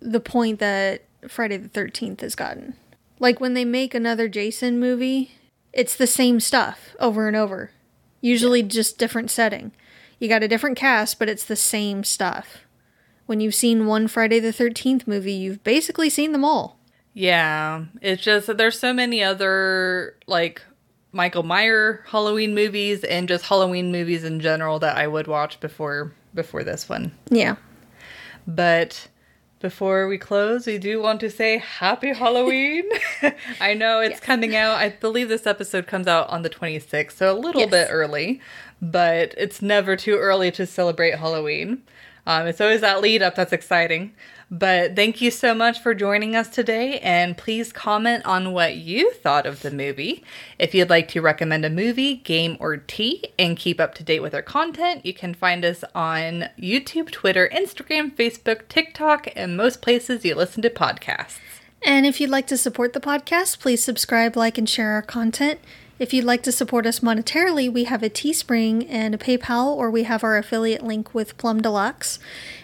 the 0.00 0.20
point 0.20 0.58
that 0.60 1.02
Friday 1.28 1.56
the 1.56 1.68
13th 1.68 2.20
has 2.20 2.34
gotten. 2.34 2.74
Like 3.18 3.40
when 3.40 3.54
they 3.54 3.64
make 3.64 3.94
another 3.94 4.28
Jason 4.28 4.78
movie, 4.78 5.32
it's 5.72 5.96
the 5.96 6.06
same 6.06 6.40
stuff 6.40 6.94
over 7.00 7.26
and 7.26 7.36
over. 7.36 7.70
Usually 8.20 8.62
just 8.62 8.98
different 8.98 9.30
setting. 9.30 9.72
You 10.18 10.28
got 10.28 10.42
a 10.42 10.48
different 10.48 10.76
cast, 10.76 11.18
but 11.18 11.28
it's 11.28 11.44
the 11.44 11.56
same 11.56 12.04
stuff. 12.04 12.58
When 13.26 13.40
you've 13.40 13.54
seen 13.54 13.86
one 13.86 14.08
Friday 14.08 14.38
the 14.38 14.52
13th 14.52 15.06
movie, 15.06 15.32
you've 15.32 15.64
basically 15.64 16.08
seen 16.08 16.32
them 16.32 16.44
all. 16.44 16.78
Yeah, 17.12 17.86
it's 18.02 18.22
just 18.22 18.46
that 18.46 18.58
there's 18.58 18.78
so 18.78 18.92
many 18.92 19.22
other 19.22 20.16
like 20.26 20.62
Michael 21.16 21.42
Meyer 21.42 22.04
Halloween 22.08 22.54
movies 22.54 23.02
and 23.02 23.26
just 23.26 23.46
Halloween 23.46 23.90
movies 23.90 24.22
in 24.22 24.38
general 24.40 24.78
that 24.80 24.96
I 24.98 25.06
would 25.06 25.26
watch 25.26 25.58
before 25.60 26.12
before 26.34 26.62
this 26.62 26.88
one. 26.88 27.10
Yeah. 27.30 27.56
But 28.46 29.08
before 29.60 30.06
we 30.06 30.18
close, 30.18 30.66
we 30.66 30.76
do 30.78 31.00
want 31.00 31.20
to 31.20 31.30
say 31.30 31.58
happy 31.58 32.12
Halloween. 32.12 32.84
I 33.60 33.72
know 33.74 34.00
it's 34.00 34.20
coming 34.20 34.54
out. 34.54 34.76
I 34.76 34.90
believe 34.90 35.28
this 35.30 35.46
episode 35.46 35.86
comes 35.86 36.06
out 36.06 36.28
on 36.28 36.42
the 36.42 36.50
26th, 36.50 37.12
so 37.12 37.32
a 37.32 37.34
little 37.38 37.62
Yes. 37.62 37.70
bit 37.70 37.88
early, 37.90 38.40
but 38.82 39.34
it's 39.38 39.62
never 39.62 39.96
too 39.96 40.16
early 40.16 40.50
to 40.52 40.66
celebrate 40.66 41.14
Halloween. 41.18 41.82
Um, 42.26 42.46
it's 42.46 42.60
always 42.60 42.80
that 42.80 43.00
lead 43.00 43.22
up 43.22 43.36
that's 43.36 43.52
exciting. 43.52 44.12
But 44.48 44.94
thank 44.94 45.20
you 45.20 45.32
so 45.32 45.54
much 45.54 45.80
for 45.80 45.92
joining 45.92 46.36
us 46.36 46.48
today, 46.48 47.00
and 47.00 47.36
please 47.36 47.72
comment 47.72 48.24
on 48.24 48.52
what 48.52 48.76
you 48.76 49.12
thought 49.12 49.44
of 49.44 49.62
the 49.62 49.72
movie. 49.72 50.22
If 50.56 50.72
you'd 50.72 50.90
like 50.90 51.08
to 51.08 51.20
recommend 51.20 51.64
a 51.64 51.70
movie, 51.70 52.16
game, 52.16 52.56
or 52.60 52.76
tea, 52.76 53.24
and 53.40 53.56
keep 53.56 53.80
up 53.80 53.94
to 53.96 54.04
date 54.04 54.20
with 54.20 54.34
our 54.34 54.42
content, 54.42 55.04
you 55.04 55.12
can 55.12 55.34
find 55.34 55.64
us 55.64 55.82
on 55.96 56.48
YouTube, 56.56 57.10
Twitter, 57.10 57.50
Instagram, 57.52 58.14
Facebook, 58.14 58.68
TikTok, 58.68 59.28
and 59.34 59.56
most 59.56 59.82
places 59.82 60.24
you 60.24 60.36
listen 60.36 60.62
to 60.62 60.70
podcasts. 60.70 61.38
And 61.82 62.06
if 62.06 62.20
you'd 62.20 62.30
like 62.30 62.46
to 62.46 62.56
support 62.56 62.92
the 62.92 63.00
podcast, 63.00 63.58
please 63.58 63.82
subscribe, 63.82 64.36
like, 64.36 64.58
and 64.58 64.68
share 64.68 64.92
our 64.92 65.02
content. 65.02 65.58
If 65.98 66.12
you'd 66.12 66.24
like 66.24 66.42
to 66.42 66.52
support 66.52 66.86
us 66.86 67.00
monetarily, 67.00 67.72
we 67.72 67.84
have 67.84 68.02
a 68.02 68.10
Teespring 68.10 68.86
and 68.90 69.14
a 69.14 69.18
PayPal, 69.18 69.74
or 69.74 69.90
we 69.90 70.02
have 70.02 70.22
our 70.22 70.36
affiliate 70.36 70.82
link 70.82 71.14
with 71.14 71.38
Plum 71.38 71.62
Deluxe. 71.62 72.18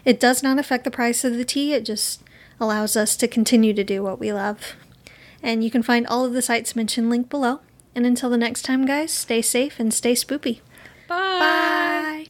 It 0.04 0.20
does 0.20 0.42
not 0.42 0.58
affect 0.58 0.84
the 0.84 0.90
price 0.90 1.24
of 1.24 1.36
the 1.36 1.44
tea, 1.44 1.72
it 1.72 1.84
just 1.84 2.22
allows 2.60 2.96
us 2.96 3.16
to 3.16 3.26
continue 3.26 3.72
to 3.72 3.84
do 3.84 4.02
what 4.02 4.20
we 4.20 4.32
love. 4.32 4.74
And 5.42 5.64
you 5.64 5.70
can 5.70 5.82
find 5.82 6.06
all 6.06 6.24
of 6.24 6.34
the 6.34 6.42
sites 6.42 6.76
mentioned 6.76 7.08
linked 7.08 7.30
below. 7.30 7.60
And 7.94 8.06
until 8.06 8.30
the 8.30 8.36
next 8.36 8.62
time, 8.62 8.86
guys, 8.86 9.12
stay 9.12 9.42
safe 9.42 9.80
and 9.80 9.92
stay 9.92 10.12
spoopy. 10.12 10.60
Bye. 11.08 12.26